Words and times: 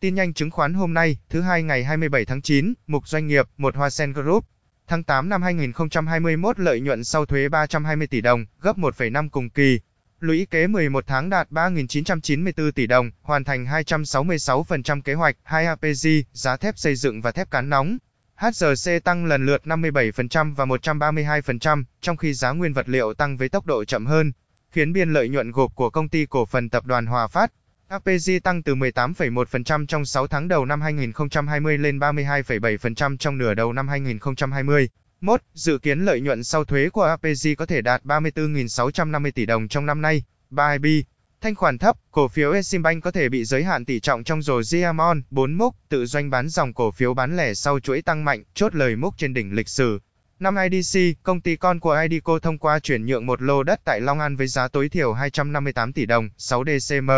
Tin 0.00 0.14
nhanh 0.14 0.34
chứng 0.34 0.50
khoán 0.50 0.74
hôm 0.74 0.94
nay, 0.94 1.16
thứ 1.28 1.40
hai 1.40 1.62
ngày 1.62 1.84
27 1.84 2.24
tháng 2.24 2.42
9, 2.42 2.74
mục 2.86 3.08
doanh 3.08 3.26
nghiệp, 3.26 3.46
một 3.56 3.76
Hoa 3.76 3.90
Sen 3.90 4.12
Group. 4.12 4.44
Tháng 4.86 5.04
8 5.04 5.28
năm 5.28 5.42
2021 5.42 6.58
lợi 6.58 6.80
nhuận 6.80 7.04
sau 7.04 7.26
thuế 7.26 7.48
320 7.48 8.06
tỷ 8.06 8.20
đồng, 8.20 8.46
gấp 8.60 8.78
1,5 8.78 9.28
cùng 9.28 9.50
kỳ. 9.50 9.80
Lũy 10.20 10.46
kế 10.50 10.66
11 10.66 11.04
tháng 11.06 11.30
đạt 11.30 11.50
3.994 11.50 12.70
tỷ 12.72 12.86
đồng, 12.86 13.10
hoàn 13.22 13.44
thành 13.44 13.64
266% 13.64 15.02
kế 15.02 15.14
hoạch, 15.14 15.36
2 15.42 15.66
APG, 15.66 16.06
giá 16.32 16.56
thép 16.56 16.78
xây 16.78 16.96
dựng 16.96 17.20
và 17.20 17.32
thép 17.32 17.50
cán 17.50 17.68
nóng. 17.68 17.98
HRC 18.36 19.04
tăng 19.04 19.24
lần 19.24 19.46
lượt 19.46 19.62
57% 19.64 20.54
và 20.54 20.64
132%, 20.64 21.84
trong 22.00 22.16
khi 22.16 22.34
giá 22.34 22.50
nguyên 22.50 22.72
vật 22.72 22.88
liệu 22.88 23.14
tăng 23.14 23.36
với 23.36 23.48
tốc 23.48 23.66
độ 23.66 23.84
chậm 23.84 24.06
hơn, 24.06 24.32
khiến 24.70 24.92
biên 24.92 25.12
lợi 25.12 25.28
nhuận 25.28 25.50
gộp 25.50 25.74
của 25.74 25.90
công 25.90 26.08
ty 26.08 26.26
cổ 26.26 26.46
phần 26.46 26.68
tập 26.68 26.84
đoàn 26.84 27.06
Hòa 27.06 27.26
Phát 27.26 27.52
APG 27.90 28.40
tăng 28.42 28.62
từ 28.62 28.74
18,1% 28.74 29.86
trong 29.86 30.04
6 30.04 30.26
tháng 30.26 30.48
đầu 30.48 30.64
năm 30.64 30.80
2020 30.80 31.78
lên 31.78 31.98
32,7% 31.98 33.16
trong 33.16 33.38
nửa 33.38 33.54
đầu 33.54 33.72
năm 33.72 33.88
2020. 33.88 34.88
Mốt, 35.20 35.40
dự 35.54 35.78
kiến 35.78 36.00
lợi 36.00 36.20
nhuận 36.20 36.44
sau 36.44 36.64
thuế 36.64 36.88
của 36.88 37.02
APG 37.02 37.48
có 37.58 37.66
thể 37.66 37.80
đạt 37.80 38.04
34.650 38.04 39.30
tỷ 39.34 39.46
đồng 39.46 39.68
trong 39.68 39.86
năm 39.86 40.02
nay. 40.02 40.24
3IB, 40.50 41.02
thanh 41.40 41.54
khoản 41.54 41.78
thấp, 41.78 41.96
cổ 42.10 42.28
phiếu 42.28 42.52
Eximbank 42.52 43.02
có 43.02 43.10
thể 43.10 43.28
bị 43.28 43.44
giới 43.44 43.64
hạn 43.64 43.84
tỷ 43.84 44.00
trọng 44.00 44.24
trong 44.24 44.42
rổ 44.42 44.62
Diamond, 44.62 45.22
4 45.30 45.52
mốc, 45.52 45.74
tự 45.88 46.06
doanh 46.06 46.30
bán 46.30 46.48
dòng 46.48 46.74
cổ 46.74 46.90
phiếu 46.90 47.14
bán 47.14 47.36
lẻ 47.36 47.54
sau 47.54 47.80
chuỗi 47.80 48.02
tăng 48.02 48.24
mạnh, 48.24 48.42
chốt 48.54 48.74
lời 48.74 48.96
mốc 48.96 49.14
trên 49.18 49.34
đỉnh 49.34 49.54
lịch 49.54 49.68
sử. 49.68 50.00
Năm 50.40 50.56
IDC, 50.70 51.00
công 51.22 51.40
ty 51.40 51.56
con 51.56 51.80
của 51.80 51.98
IDCO 52.08 52.38
thông 52.38 52.58
qua 52.58 52.78
chuyển 52.78 53.06
nhượng 53.06 53.26
một 53.26 53.42
lô 53.42 53.62
đất 53.62 53.80
tại 53.84 54.00
Long 54.00 54.20
An 54.20 54.36
với 54.36 54.46
giá 54.46 54.68
tối 54.68 54.88
thiểu 54.88 55.12
258 55.12 55.92
tỷ 55.92 56.06
đồng, 56.06 56.28
6 56.38 56.64
DCM. 56.64 57.10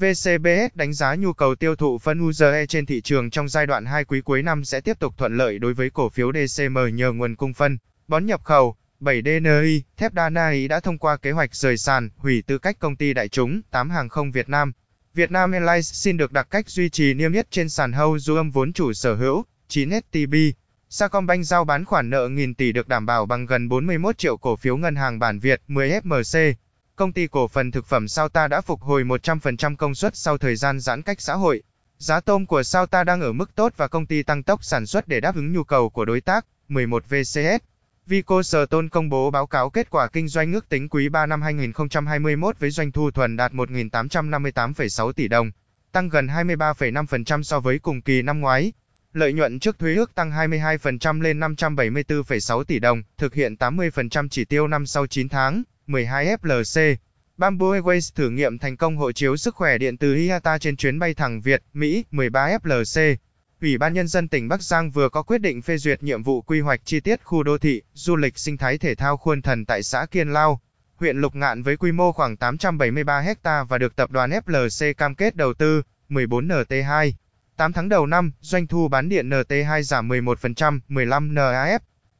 VCBS 0.00 0.74
đánh 0.74 0.92
giá 0.92 1.14
nhu 1.14 1.32
cầu 1.32 1.54
tiêu 1.54 1.76
thụ 1.76 1.98
phân 1.98 2.28
UZE 2.28 2.66
trên 2.66 2.86
thị 2.86 3.00
trường 3.00 3.30
trong 3.30 3.48
giai 3.48 3.66
đoạn 3.66 3.84
2 3.84 4.04
quý 4.04 4.20
cuối 4.20 4.42
năm 4.42 4.64
sẽ 4.64 4.80
tiếp 4.80 4.98
tục 4.98 5.14
thuận 5.18 5.36
lợi 5.36 5.58
đối 5.58 5.74
với 5.74 5.90
cổ 5.90 6.08
phiếu 6.08 6.32
DCM 6.32 6.78
nhờ 6.92 7.12
nguồn 7.12 7.36
cung 7.36 7.54
phân, 7.54 7.78
bón 8.08 8.26
nhập 8.26 8.44
khẩu. 8.44 8.76
7DNI, 9.00 9.80
thép 9.96 10.12
Danai 10.16 10.68
đã 10.68 10.80
thông 10.80 10.98
qua 10.98 11.16
kế 11.16 11.30
hoạch 11.30 11.54
rời 11.54 11.76
sàn, 11.76 12.10
hủy 12.16 12.42
tư 12.46 12.58
cách 12.58 12.78
công 12.78 12.96
ty 12.96 13.14
đại 13.14 13.28
chúng, 13.28 13.62
8 13.70 13.90
hàng 13.90 14.08
không 14.08 14.32
Việt 14.32 14.48
Nam. 14.48 14.72
Vietnam 15.14 15.52
Airlines 15.52 15.94
xin 15.94 16.16
được 16.16 16.32
đặc 16.32 16.46
cách 16.50 16.70
duy 16.70 16.88
trì 16.88 17.14
niêm 17.14 17.32
yết 17.32 17.50
trên 17.50 17.68
sàn 17.68 17.92
hâu 17.92 18.18
du 18.18 18.36
âm 18.36 18.50
vốn 18.50 18.72
chủ 18.72 18.92
sở 18.92 19.14
hữu, 19.14 19.44
9STB. 19.68 20.52
Sacombank 20.88 21.44
giao 21.44 21.64
bán 21.64 21.84
khoản 21.84 22.10
nợ 22.10 22.28
nghìn 22.28 22.54
tỷ 22.54 22.72
được 22.72 22.88
đảm 22.88 23.06
bảo 23.06 23.26
bằng 23.26 23.46
gần 23.46 23.68
41 23.68 24.18
triệu 24.18 24.36
cổ 24.36 24.56
phiếu 24.56 24.76
ngân 24.76 24.96
hàng 24.96 25.18
bản 25.18 25.38
Việt, 25.38 25.62
10 25.68 25.90
FMC. 25.90 26.54
Công 26.96 27.12
ty 27.12 27.26
cổ 27.26 27.48
phần 27.48 27.70
thực 27.70 27.86
phẩm 27.86 28.08
Sao 28.08 28.28
Ta 28.28 28.48
đã 28.48 28.60
phục 28.60 28.82
hồi 28.82 29.04
100% 29.04 29.76
công 29.76 29.94
suất 29.94 30.16
sau 30.16 30.38
thời 30.38 30.56
gian 30.56 30.80
giãn 30.80 31.02
cách 31.02 31.20
xã 31.20 31.34
hội. 31.34 31.62
Giá 31.98 32.20
tôm 32.20 32.46
của 32.46 32.62
Sao 32.62 32.86
Ta 32.86 33.04
đang 33.04 33.20
ở 33.20 33.32
mức 33.32 33.54
tốt 33.54 33.72
và 33.76 33.88
công 33.88 34.06
ty 34.06 34.22
tăng 34.22 34.42
tốc 34.42 34.64
sản 34.64 34.86
xuất 34.86 35.08
để 35.08 35.20
đáp 35.20 35.34
ứng 35.34 35.52
nhu 35.52 35.64
cầu 35.64 35.90
của 35.90 36.04
đối 36.04 36.20
tác. 36.20 36.46
11 36.68 37.04
VCS 37.08 37.64
Vico 38.06 38.42
Sở 38.42 38.66
Tôn 38.66 38.88
công 38.88 39.08
bố 39.08 39.30
báo 39.30 39.46
cáo 39.46 39.70
kết 39.70 39.90
quả 39.90 40.08
kinh 40.08 40.28
doanh 40.28 40.52
ước 40.52 40.68
tính 40.68 40.88
quý 40.88 41.08
3 41.08 41.26
năm 41.26 41.42
2021 41.42 42.58
với 42.58 42.70
doanh 42.70 42.92
thu 42.92 43.10
thuần 43.10 43.36
đạt 43.36 43.52
1.858,6 43.52 45.12
tỷ 45.12 45.28
đồng, 45.28 45.50
tăng 45.92 46.08
gần 46.08 46.26
23,5% 46.26 47.42
so 47.42 47.60
với 47.60 47.78
cùng 47.78 48.02
kỳ 48.02 48.22
năm 48.22 48.40
ngoái. 48.40 48.72
Lợi 49.12 49.32
nhuận 49.32 49.58
trước 49.58 49.78
thuế 49.78 49.94
ước 49.94 50.14
tăng 50.14 50.30
22% 50.30 51.20
lên 51.20 51.40
574,6 51.40 52.64
tỷ 52.64 52.78
đồng, 52.78 53.02
thực 53.18 53.34
hiện 53.34 53.54
80% 53.54 54.28
chỉ 54.30 54.44
tiêu 54.44 54.68
năm 54.68 54.86
sau 54.86 55.06
9 55.06 55.28
tháng. 55.28 55.62
12 55.86 56.36
FLC. 56.42 56.96
Bamboo 57.36 57.66
Airways 57.66 58.10
thử 58.14 58.30
nghiệm 58.30 58.58
thành 58.58 58.76
công 58.76 58.96
hộ 58.96 59.12
chiếu 59.12 59.36
sức 59.36 59.54
khỏe 59.54 59.78
điện 59.78 59.96
từ 59.96 60.14
IATA 60.14 60.58
trên 60.58 60.76
chuyến 60.76 60.98
bay 60.98 61.14
thẳng 61.14 61.40
Việt, 61.40 61.62
Mỹ, 61.72 62.04
13 62.10 62.58
FLC. 62.62 63.16
Ủy 63.60 63.78
ban 63.78 63.94
Nhân 63.94 64.08
dân 64.08 64.28
tỉnh 64.28 64.48
Bắc 64.48 64.62
Giang 64.62 64.90
vừa 64.90 65.08
có 65.08 65.22
quyết 65.22 65.38
định 65.38 65.62
phê 65.62 65.76
duyệt 65.78 66.02
nhiệm 66.02 66.22
vụ 66.22 66.42
quy 66.42 66.60
hoạch 66.60 66.80
chi 66.84 67.00
tiết 67.00 67.24
khu 67.24 67.42
đô 67.42 67.58
thị, 67.58 67.82
du 67.94 68.16
lịch 68.16 68.38
sinh 68.38 68.56
thái 68.56 68.78
thể 68.78 68.94
thao 68.94 69.16
Khuôn 69.16 69.42
Thần 69.42 69.64
tại 69.64 69.82
xã 69.82 70.06
Kiên 70.06 70.32
Lao, 70.32 70.60
huyện 70.96 71.16
Lục 71.16 71.34
Ngạn 71.34 71.62
với 71.62 71.76
quy 71.76 71.92
mô 71.92 72.12
khoảng 72.12 72.36
873 72.36 73.20
ha 73.44 73.64
và 73.64 73.78
được 73.78 73.96
tập 73.96 74.10
đoàn 74.10 74.30
FLC 74.30 74.94
cam 74.94 75.14
kết 75.14 75.36
đầu 75.36 75.54
tư, 75.54 75.82
14 76.08 76.48
NT2. 76.48 77.12
8 77.56 77.72
tháng 77.72 77.88
đầu 77.88 78.06
năm, 78.06 78.32
doanh 78.40 78.66
thu 78.66 78.88
bán 78.88 79.08
điện 79.08 79.30
NT2 79.30 79.82
giảm 79.82 80.08
11%, 80.08 80.80
15 80.88 81.34
NAF. 81.34 81.78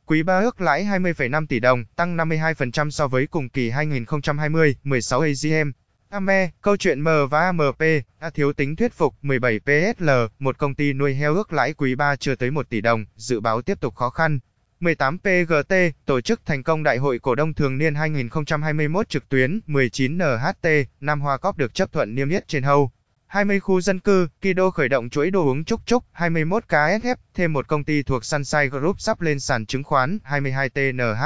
Quý 0.09 0.23
3 0.23 0.41
ước 0.41 0.61
lãi 0.61 0.85
20,5 0.85 1.47
tỷ 1.47 1.61
đồng, 1.61 1.85
tăng 1.97 2.17
52% 2.17 2.91
so 2.91 3.09
với 3.09 3.27
cùng 3.27 3.49
kỳ 3.49 3.71
2020, 3.71 4.77
16 4.85 5.21
AGM. 5.21 5.71
AME, 6.09 6.51
câu 6.61 6.77
chuyện 6.77 7.01
M 7.01 7.09
và 7.31 7.41
AMP, 7.41 7.81
đã 8.21 8.31
thiếu 8.31 8.53
tính 8.53 8.77
thuyết 8.77 8.93
phục, 8.93 9.15
17 9.23 9.61
PSL, 9.61 10.11
một 10.39 10.59
công 10.59 10.75
ty 10.75 10.93
nuôi 10.93 11.15
heo 11.15 11.35
ước 11.35 11.53
lãi 11.53 11.73
quý 11.73 11.95
3 11.95 12.17
chưa 12.17 12.35
tới 12.35 12.51
1 12.51 12.69
tỷ 12.69 12.81
đồng, 12.81 13.05
dự 13.17 13.41
báo 13.41 13.63
tiếp 13.63 13.81
tục 13.81 13.95
khó 13.95 14.11
khăn. 14.11 14.39
18 14.81 15.19
PGT, 15.19 15.75
tổ 16.05 16.21
chức 16.21 16.41
thành 16.47 16.63
công 16.63 16.83
Đại 16.83 16.99
hội 16.99 17.19
Cổ 17.19 17.35
đông 17.35 17.55
Thường 17.55 17.79
niên 17.79 17.95
2021 17.95 19.09
trực 19.09 19.29
tuyến, 19.29 19.61
19 19.67 20.19
NHT, 20.19 20.69
Nam 21.01 21.21
Hoa 21.21 21.39
Cóp 21.39 21.59
được 21.59 21.75
chấp 21.75 21.93
thuận 21.93 22.15
niêm 22.15 22.29
yết 22.29 22.49
trên 22.49 22.63
hâu. 22.63 22.91
20 23.37 23.61
khu 23.61 23.81
dân 23.81 24.01
cư, 24.01 24.29
Kido 24.41 24.71
khởi 24.71 24.89
động 24.89 25.11
chuỗi 25.11 25.31
đồ 25.31 25.45
uống 25.45 25.65
Chúc 25.65 25.81
Chúc, 25.87 26.05
21 26.13 26.65
KSF, 26.69 27.17
thêm 27.35 27.53
một 27.53 27.69
công 27.69 27.85
ty 27.85 28.03
thuộc 28.03 28.25
Sunshine 28.25 28.67
Group 28.67 29.01
sắp 29.01 29.21
lên 29.21 29.41
sàn 29.41 29.67
chứng 29.67 29.85
khoán, 29.85 30.19
22 30.25 30.69
TNH. 30.69 31.23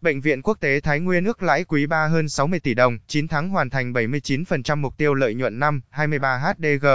Bệnh 0.00 0.20
viện 0.20 0.42
Quốc 0.42 0.60
tế 0.60 0.80
Thái 0.80 1.00
Nguyên 1.00 1.24
ước 1.24 1.42
lãi 1.42 1.64
quý 1.64 1.86
3 1.86 2.06
hơn 2.06 2.28
60 2.28 2.60
tỷ 2.60 2.74
đồng, 2.74 2.98
9 3.06 3.28
tháng 3.28 3.48
hoàn 3.48 3.70
thành 3.70 3.92
79% 3.92 4.76
mục 4.76 4.96
tiêu 4.96 5.14
lợi 5.14 5.34
nhuận 5.34 5.58
năm, 5.58 5.80
23 5.90 6.38
HDG. 6.38 6.86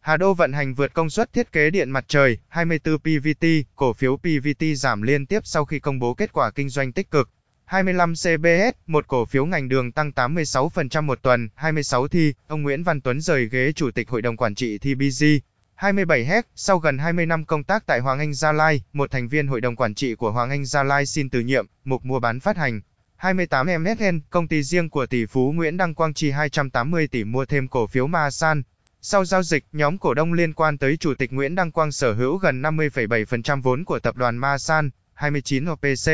Hà 0.00 0.16
Đô 0.16 0.34
vận 0.34 0.52
hành 0.52 0.74
vượt 0.74 0.94
công 0.94 1.10
suất 1.10 1.32
thiết 1.32 1.52
kế 1.52 1.70
điện 1.70 1.90
mặt 1.90 2.04
trời, 2.08 2.38
24 2.48 2.98
PVT, 2.98 3.46
cổ 3.76 3.92
phiếu 3.92 4.16
PVT 4.16 4.64
giảm 4.76 5.02
liên 5.02 5.26
tiếp 5.26 5.40
sau 5.44 5.64
khi 5.64 5.78
công 5.78 5.98
bố 5.98 6.14
kết 6.14 6.32
quả 6.32 6.50
kinh 6.50 6.68
doanh 6.68 6.92
tích 6.92 7.10
cực. 7.10 7.30
25 7.68 8.14
CBS, 8.14 8.76
một 8.86 9.06
cổ 9.08 9.24
phiếu 9.24 9.46
ngành 9.46 9.68
đường 9.68 9.92
tăng 9.92 10.10
86% 10.10 11.02
một 11.02 11.18
tuần, 11.22 11.48
26 11.54 12.08
thi, 12.08 12.34
ông 12.46 12.62
Nguyễn 12.62 12.82
Văn 12.82 13.00
Tuấn 13.00 13.20
rời 13.20 13.48
ghế 13.48 13.72
chủ 13.72 13.90
tịch 13.90 14.08
hội 14.08 14.22
đồng 14.22 14.36
quản 14.36 14.54
trị 14.54 14.78
TBG. 14.78 15.24
27 15.74 16.24
HEC, 16.24 16.46
sau 16.54 16.78
gần 16.78 16.98
20 16.98 17.26
năm 17.26 17.44
công 17.44 17.64
tác 17.64 17.86
tại 17.86 18.00
Hoàng 18.00 18.18
Anh 18.18 18.34
Gia 18.34 18.52
Lai, 18.52 18.82
một 18.92 19.10
thành 19.10 19.28
viên 19.28 19.46
hội 19.46 19.60
đồng 19.60 19.76
quản 19.76 19.94
trị 19.94 20.14
của 20.14 20.30
Hoàng 20.30 20.50
Anh 20.50 20.64
Gia 20.64 20.82
Lai 20.82 21.06
xin 21.06 21.30
từ 21.30 21.40
nhiệm, 21.40 21.66
mục 21.84 22.04
mua 22.04 22.20
bán 22.20 22.40
phát 22.40 22.56
hành. 22.56 22.80
28 23.16 23.66
MSN, 23.66 24.20
công 24.30 24.48
ty 24.48 24.62
riêng 24.62 24.90
của 24.90 25.06
tỷ 25.06 25.26
phú 25.26 25.52
Nguyễn 25.52 25.76
Đăng 25.76 25.94
Quang 25.94 26.14
chi 26.14 26.30
280 26.30 27.06
tỷ 27.06 27.24
mua 27.24 27.44
thêm 27.44 27.68
cổ 27.68 27.86
phiếu 27.86 28.06
Masan. 28.06 28.62
Sau 29.00 29.24
giao 29.24 29.42
dịch, 29.42 29.64
nhóm 29.72 29.98
cổ 29.98 30.14
đông 30.14 30.32
liên 30.32 30.52
quan 30.52 30.78
tới 30.78 30.96
Chủ 30.96 31.14
tịch 31.14 31.32
Nguyễn 31.32 31.54
Đăng 31.54 31.72
Quang 31.72 31.92
sở 31.92 32.12
hữu 32.12 32.36
gần 32.36 32.62
50,7% 32.62 33.62
vốn 33.62 33.84
của 33.84 33.98
tập 33.98 34.16
đoàn 34.16 34.36
Masan. 34.36 34.90
29 35.14 35.70
OPC. 35.70 36.10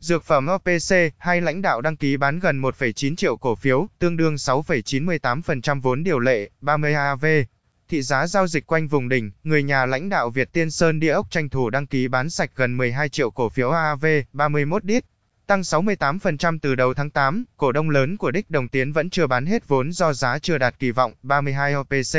Dược 0.00 0.24
phẩm 0.24 0.48
OPC, 0.54 0.96
hai 1.18 1.40
lãnh 1.40 1.62
đạo 1.62 1.80
đăng 1.80 1.96
ký 1.96 2.16
bán 2.16 2.38
gần 2.38 2.62
1,9 2.62 3.16
triệu 3.16 3.36
cổ 3.36 3.54
phiếu, 3.54 3.88
tương 3.98 4.16
đương 4.16 4.34
6,98% 4.34 5.80
vốn 5.80 6.04
điều 6.04 6.18
lệ, 6.18 6.50
30 6.60 6.94
AV. 6.94 7.26
Thị 7.88 8.02
giá 8.02 8.26
giao 8.26 8.46
dịch 8.46 8.66
quanh 8.66 8.88
vùng 8.88 9.08
đỉnh, 9.08 9.30
người 9.44 9.62
nhà 9.62 9.86
lãnh 9.86 10.08
đạo 10.08 10.30
Việt 10.30 10.52
Tiên 10.52 10.70
Sơn 10.70 11.00
Địa 11.00 11.12
ốc 11.12 11.30
tranh 11.30 11.48
thủ 11.48 11.70
đăng 11.70 11.86
ký 11.86 12.08
bán 12.08 12.30
sạch 12.30 12.50
gần 12.56 12.76
12 12.76 13.08
triệu 13.08 13.30
cổ 13.30 13.48
phiếu 13.48 13.70
AV, 13.70 14.06
31 14.32 14.84
đít. 14.84 15.04
Tăng 15.46 15.60
68% 15.60 16.58
từ 16.62 16.74
đầu 16.74 16.94
tháng 16.94 17.10
8, 17.10 17.44
cổ 17.56 17.72
đông 17.72 17.90
lớn 17.90 18.16
của 18.16 18.30
Đích 18.30 18.50
Đồng 18.50 18.68
Tiến 18.68 18.92
vẫn 18.92 19.10
chưa 19.10 19.26
bán 19.26 19.46
hết 19.46 19.68
vốn 19.68 19.92
do 19.92 20.12
giá 20.12 20.38
chưa 20.38 20.58
đạt 20.58 20.78
kỳ 20.78 20.90
vọng, 20.90 21.12
32 21.22 21.74
OPC. 21.76 22.18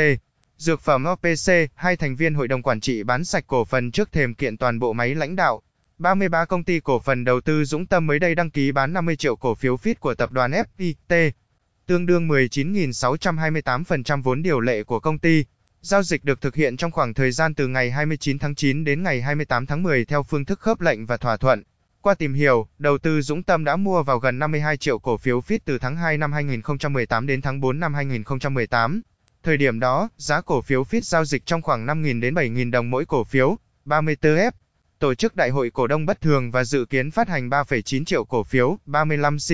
Dược 0.56 0.80
phẩm 0.80 1.04
OPC, 1.12 1.52
hai 1.74 1.96
thành 1.96 2.16
viên 2.16 2.34
hội 2.34 2.48
đồng 2.48 2.62
quản 2.62 2.80
trị 2.80 3.02
bán 3.02 3.24
sạch 3.24 3.44
cổ 3.46 3.64
phần 3.64 3.90
trước 3.90 4.12
thềm 4.12 4.34
kiện 4.34 4.56
toàn 4.56 4.78
bộ 4.78 4.92
máy 4.92 5.14
lãnh 5.14 5.36
đạo, 5.36 5.62
33 6.02 6.44
công 6.44 6.64
ty 6.64 6.80
cổ 6.80 7.00
phần 7.00 7.24
đầu 7.24 7.40
tư 7.40 7.64
Dũng 7.64 7.86
Tâm 7.86 8.06
mới 8.06 8.18
đây 8.18 8.34
đăng 8.34 8.50
ký 8.50 8.72
bán 8.72 8.92
50 8.92 9.16
triệu 9.16 9.36
cổ 9.36 9.54
phiếu 9.54 9.76
FIT 9.76 9.94
của 10.00 10.14
tập 10.14 10.32
đoàn 10.32 10.52
FIT, 10.78 11.30
tương 11.86 12.06
đương 12.06 12.28
19.628% 12.28 14.22
vốn 14.22 14.42
điều 14.42 14.60
lệ 14.60 14.82
của 14.82 15.00
công 15.00 15.18
ty. 15.18 15.44
Giao 15.80 16.02
dịch 16.02 16.24
được 16.24 16.40
thực 16.40 16.54
hiện 16.54 16.76
trong 16.76 16.90
khoảng 16.90 17.14
thời 17.14 17.30
gian 17.30 17.54
từ 17.54 17.68
ngày 17.68 17.90
29 17.90 18.38
tháng 18.38 18.54
9 18.54 18.84
đến 18.84 19.02
ngày 19.02 19.22
28 19.22 19.66
tháng 19.66 19.82
10 19.82 20.04
theo 20.04 20.22
phương 20.22 20.44
thức 20.44 20.60
khớp 20.60 20.80
lệnh 20.80 21.06
và 21.06 21.16
thỏa 21.16 21.36
thuận. 21.36 21.62
Qua 22.00 22.14
tìm 22.14 22.34
hiểu, 22.34 22.68
đầu 22.78 22.98
tư 22.98 23.22
Dũng 23.22 23.42
Tâm 23.42 23.64
đã 23.64 23.76
mua 23.76 24.02
vào 24.02 24.18
gần 24.18 24.38
52 24.38 24.76
triệu 24.76 24.98
cổ 24.98 25.16
phiếu 25.16 25.40
FIT 25.40 25.58
từ 25.64 25.78
tháng 25.78 25.96
2 25.96 26.18
năm 26.18 26.32
2018 26.32 27.26
đến 27.26 27.42
tháng 27.42 27.60
4 27.60 27.80
năm 27.80 27.94
2018. 27.94 29.02
Thời 29.42 29.56
điểm 29.56 29.80
đó, 29.80 30.08
giá 30.16 30.40
cổ 30.40 30.60
phiếu 30.60 30.82
FIT 30.82 31.00
giao 31.00 31.24
dịch 31.24 31.46
trong 31.46 31.62
khoảng 31.62 31.86
5.000 31.86 32.20
đến 32.20 32.34
7.000 32.34 32.70
đồng 32.70 32.90
mỗi 32.90 33.04
cổ 33.04 33.24
phiếu. 33.24 33.56
34F 33.86 34.50
tổ 35.02 35.14
chức 35.14 35.36
đại 35.36 35.50
hội 35.50 35.70
cổ 35.70 35.86
đông 35.86 36.06
bất 36.06 36.20
thường 36.20 36.50
và 36.50 36.64
dự 36.64 36.84
kiến 36.84 37.10
phát 37.10 37.28
hành 37.28 37.48
3,9 37.48 38.04
triệu 38.04 38.24
cổ 38.24 38.42
phiếu, 38.44 38.78
35 38.86 39.36
C. 39.38 39.50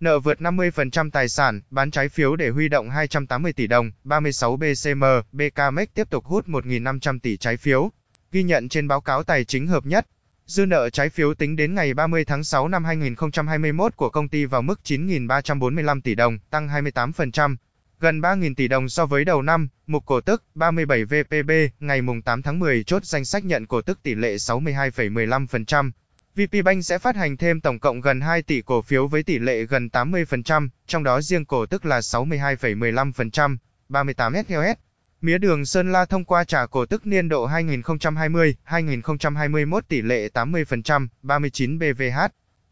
Nợ 0.00 0.18
vượt 0.18 0.40
50% 0.40 1.10
tài 1.10 1.28
sản, 1.28 1.60
bán 1.70 1.90
trái 1.90 2.08
phiếu 2.08 2.36
để 2.36 2.50
huy 2.50 2.68
động 2.68 2.90
280 2.90 3.52
tỷ 3.52 3.66
đồng, 3.66 3.90
36 4.04 4.56
BCM, 4.56 5.04
BKMX 5.32 5.88
tiếp 5.94 6.10
tục 6.10 6.24
hút 6.24 6.48
1.500 6.48 7.18
tỷ 7.18 7.36
trái 7.36 7.56
phiếu. 7.56 7.90
Ghi 8.32 8.42
nhận 8.42 8.68
trên 8.68 8.88
báo 8.88 9.00
cáo 9.00 9.22
tài 9.22 9.44
chính 9.44 9.66
hợp 9.66 9.86
nhất, 9.86 10.06
dư 10.46 10.66
nợ 10.66 10.90
trái 10.90 11.08
phiếu 11.08 11.34
tính 11.34 11.56
đến 11.56 11.74
ngày 11.74 11.94
30 11.94 12.24
tháng 12.24 12.44
6 12.44 12.68
năm 12.68 12.84
2021 12.84 13.96
của 13.96 14.10
công 14.10 14.28
ty 14.28 14.44
vào 14.44 14.62
mức 14.62 14.80
9.345 14.84 16.00
tỷ 16.00 16.14
đồng, 16.14 16.38
tăng 16.50 16.68
28% 16.68 17.56
gần 18.02 18.20
3.000 18.20 18.54
tỷ 18.54 18.68
đồng 18.68 18.88
so 18.88 19.06
với 19.06 19.24
đầu 19.24 19.42
năm, 19.42 19.68
mục 19.86 20.06
cổ 20.06 20.20
tức 20.20 20.44
37 20.54 21.04
VPB, 21.04 21.50
ngày 21.80 22.02
mùng 22.02 22.22
8 22.22 22.42
tháng 22.42 22.58
10 22.58 22.84
chốt 22.84 23.04
danh 23.04 23.24
sách 23.24 23.44
nhận 23.44 23.66
cổ 23.66 23.80
tức 23.80 24.02
tỷ 24.02 24.14
lệ 24.14 24.34
62,15%. 24.34 25.90
Vpbank 26.36 26.84
sẽ 26.84 26.98
phát 26.98 27.16
hành 27.16 27.36
thêm 27.36 27.60
tổng 27.60 27.78
cộng 27.78 28.00
gần 28.00 28.20
2 28.20 28.42
tỷ 28.42 28.62
cổ 28.62 28.82
phiếu 28.82 29.06
với 29.06 29.22
tỷ 29.22 29.38
lệ 29.38 29.64
gần 29.64 29.88
80%, 29.92 30.68
trong 30.86 31.02
đó 31.02 31.20
riêng 31.20 31.44
cổ 31.44 31.66
tức 31.66 31.84
là 31.84 32.00
62,15%, 32.00 33.56
38 33.88 34.34
SLS. 34.48 34.78
Mía 35.20 35.38
đường 35.38 35.66
Sơn 35.66 35.92
La 35.92 36.04
thông 36.04 36.24
qua 36.24 36.44
trả 36.44 36.66
cổ 36.66 36.86
tức 36.86 37.06
niên 37.06 37.28
độ 37.28 37.48
2020-2021 37.48 39.80
tỷ 39.88 40.02
lệ 40.02 40.28
80%, 40.34 41.08
39 41.22 41.78
BVH. 41.78 42.18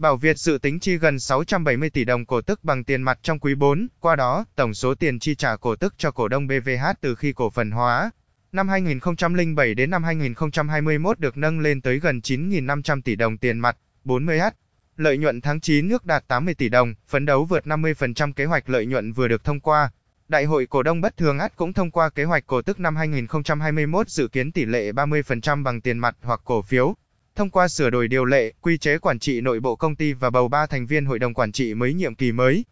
Bảo 0.00 0.17
Việt 0.17 0.38
dự 0.38 0.58
tính 0.62 0.81
chi 0.81 0.97
gần 0.97 1.19
670 1.19 1.91
tỷ 1.91 2.05
đồng 2.05 2.26
cổ 2.26 2.41
tức 2.41 2.64
bằng 2.64 2.85
tiền 2.85 3.02
mặt 3.02 3.19
trong 3.23 3.38
quý 3.38 3.55
4, 3.55 3.88
qua 4.00 4.17
đó, 4.17 4.44
tổng 4.56 4.75
số 4.75 4.94
tiền 4.94 5.19
chi 5.19 5.35
trả 5.35 5.56
cổ 5.56 5.76
tức 5.76 5.94
cho 5.99 6.11
cổ 6.11 6.29
đông 6.29 6.47
BVH 6.47 6.85
từ 7.00 7.14
khi 7.14 7.32
cổ 7.32 7.50
phần 7.50 7.70
hóa 7.70 8.11
năm 8.52 8.69
2007 8.69 9.75
đến 9.75 9.91
năm 9.91 10.05
2021 10.05 11.19
được 11.19 11.37
nâng 11.37 11.61
lên 11.61 11.81
tới 11.81 11.99
gần 11.99 12.20
9.500 12.25 13.02
tỷ 13.02 13.17
đồng 13.17 13.38
tiền 13.38 13.58
mặt, 13.58 13.76
40H. 14.05 14.50
Lợi 14.97 15.19
nhuận 15.19 15.41
tháng 15.41 15.61
9 15.61 15.88
nước 15.88 16.05
đạt 16.05 16.29
80 16.29 16.55
tỷ 16.55 16.69
đồng, 16.69 16.94
phấn 17.08 17.26
đấu 17.26 17.44
vượt 17.44 17.67
50% 17.67 18.32
kế 18.32 18.44
hoạch 18.44 18.69
lợi 18.69 18.87
nhuận 18.87 19.12
vừa 19.12 19.29
được 19.29 19.44
thông 19.44 19.61
qua. 19.61 19.91
Đại 20.29 20.44
hội 20.44 20.67
cổ 20.67 20.82
đông 20.82 21.00
bất 21.00 21.17
thường 21.17 21.38
ắt 21.38 21.56
cũng 21.56 21.73
thông 21.73 21.91
qua 21.91 22.11
kế 22.11 22.25
hoạch 22.25 22.47
cổ 22.47 22.62
tức 22.62 22.81
năm 22.81 22.97
2021 22.97 24.08
dự 24.08 24.29
kiến 24.29 24.52
tỷ 24.52 24.64
lệ 24.64 24.93
30% 24.93 25.62
bằng 25.62 25.81
tiền 25.81 25.99
mặt 25.99 26.17
hoặc 26.23 26.41
cổ 26.44 26.62
phiếu. 26.62 26.97
Thông 27.40 27.50
qua 27.50 27.69
sửa 27.69 27.90
đổi 27.90 28.08
điều 28.08 28.25
lệ, 28.25 28.52
quy 28.60 28.78
chế 28.78 28.98
quản 28.98 29.19
trị 29.19 29.40
nội 29.40 29.60
bộ 29.60 29.76
công 29.76 29.96
ty 29.96 30.12
và 30.12 30.31
bầu 30.31 30.48
3 30.48 30.66
thành 30.66 30.87
viên 30.87 31.04
hội 31.04 31.19
đồng 31.19 31.34
quản 31.34 31.52
trị 31.52 31.75
mới 31.75 31.94
nhiệm 31.94 32.14
kỳ 32.14 32.32
mới. 32.32 32.64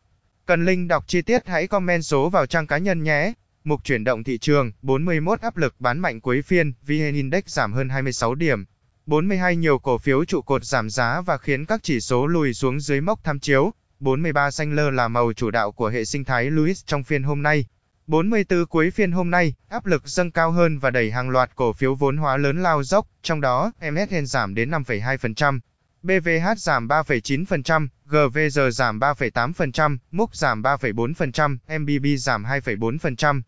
Cần 0.46 0.64
link 0.64 0.88
đọc 0.88 1.04
chi 1.06 1.22
tiết 1.22 1.46
hãy 1.46 1.66
comment 1.66 2.04
số 2.04 2.28
vào 2.28 2.46
trang 2.46 2.66
cá 2.66 2.78
nhân 2.78 3.02
nhé. 3.02 3.32
Mục 3.64 3.84
chuyển 3.84 4.04
động 4.04 4.24
thị 4.24 4.38
trường, 4.38 4.72
41 4.82 5.40
áp 5.40 5.56
lực 5.56 5.74
bán 5.78 5.98
mạnh 5.98 6.20
cuối 6.20 6.42
phiên, 6.42 6.72
VN 6.86 7.14
Index 7.14 7.42
giảm 7.46 7.72
hơn 7.72 7.88
26 7.88 8.34
điểm. 8.34 8.64
42 9.06 9.56
nhiều 9.56 9.78
cổ 9.78 9.98
phiếu 9.98 10.24
trụ 10.24 10.42
cột 10.42 10.64
giảm 10.64 10.90
giá 10.90 11.20
và 11.20 11.38
khiến 11.38 11.66
các 11.66 11.80
chỉ 11.82 12.00
số 12.00 12.26
lùi 12.26 12.54
xuống 12.54 12.80
dưới 12.80 13.00
mốc 13.00 13.24
tham 13.24 13.38
chiếu. 13.38 13.72
43 14.00 14.50
xanh 14.50 14.72
lơ 14.72 14.90
là 14.90 15.08
màu 15.08 15.32
chủ 15.32 15.50
đạo 15.50 15.72
của 15.72 15.88
hệ 15.88 16.04
sinh 16.04 16.24
thái 16.24 16.50
Lewis 16.50 16.82
trong 16.86 17.04
phiên 17.04 17.22
hôm 17.22 17.42
nay. 17.42 17.64
44 18.08 18.66
cuối 18.66 18.90
phiên 18.90 19.12
hôm 19.12 19.30
nay, 19.30 19.54
áp 19.68 19.86
lực 19.86 20.08
dâng 20.08 20.30
cao 20.30 20.50
hơn 20.50 20.78
và 20.78 20.90
đẩy 20.90 21.10
hàng 21.10 21.30
loạt 21.30 21.50
cổ 21.54 21.72
phiếu 21.72 21.94
vốn 21.94 22.16
hóa 22.16 22.36
lớn 22.36 22.62
lao 22.62 22.82
dốc, 22.82 23.06
trong 23.22 23.40
đó 23.40 23.72
MSN 23.90 24.26
giảm 24.26 24.54
đến 24.54 24.70
5,2%, 24.70 25.60
BVH 26.02 26.58
giảm 26.58 26.88
3,9%, 26.88 27.88
GVG 28.06 28.60
giảm 28.72 28.98
3,8%, 29.00 29.96
MUC 30.10 30.34
giảm 30.34 30.62
3,4%, 30.62 31.56
MBB 31.78 32.06
giảm 32.18 32.44
2,4%. 32.44 33.42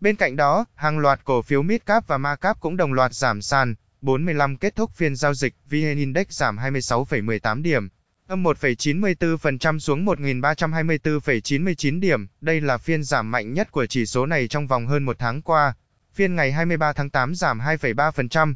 Bên 0.00 0.16
cạnh 0.16 0.36
đó, 0.36 0.64
hàng 0.74 0.98
loạt 0.98 1.24
cổ 1.24 1.42
phiếu 1.42 1.62
Midcap 1.62 2.06
và 2.06 2.18
Macap 2.18 2.60
cũng 2.60 2.76
đồng 2.76 2.92
loạt 2.92 3.14
giảm 3.14 3.42
sàn. 3.42 3.74
45 4.00 4.56
kết 4.56 4.76
thúc 4.76 4.90
phiên 4.94 5.16
giao 5.16 5.34
dịch, 5.34 5.54
VN 5.70 5.96
Index 5.96 6.26
giảm 6.28 6.58
26,18 6.58 7.62
điểm, 7.62 7.88
âm 8.26 8.42
1,94% 8.42 9.78
xuống 9.78 10.04
1.324,99 10.04 12.00
điểm. 12.00 12.26
Đây 12.40 12.60
là 12.60 12.78
phiên 12.78 13.04
giảm 13.04 13.30
mạnh 13.30 13.54
nhất 13.54 13.70
của 13.70 13.86
chỉ 13.86 14.06
số 14.06 14.26
này 14.26 14.48
trong 14.48 14.66
vòng 14.66 14.86
hơn 14.86 15.04
một 15.04 15.16
tháng 15.18 15.42
qua. 15.42 15.74
Phiên 16.14 16.36
ngày 16.36 16.52
23 16.52 16.92
tháng 16.92 17.10
8 17.10 17.34
giảm 17.34 17.60
2,3%. 17.60 18.54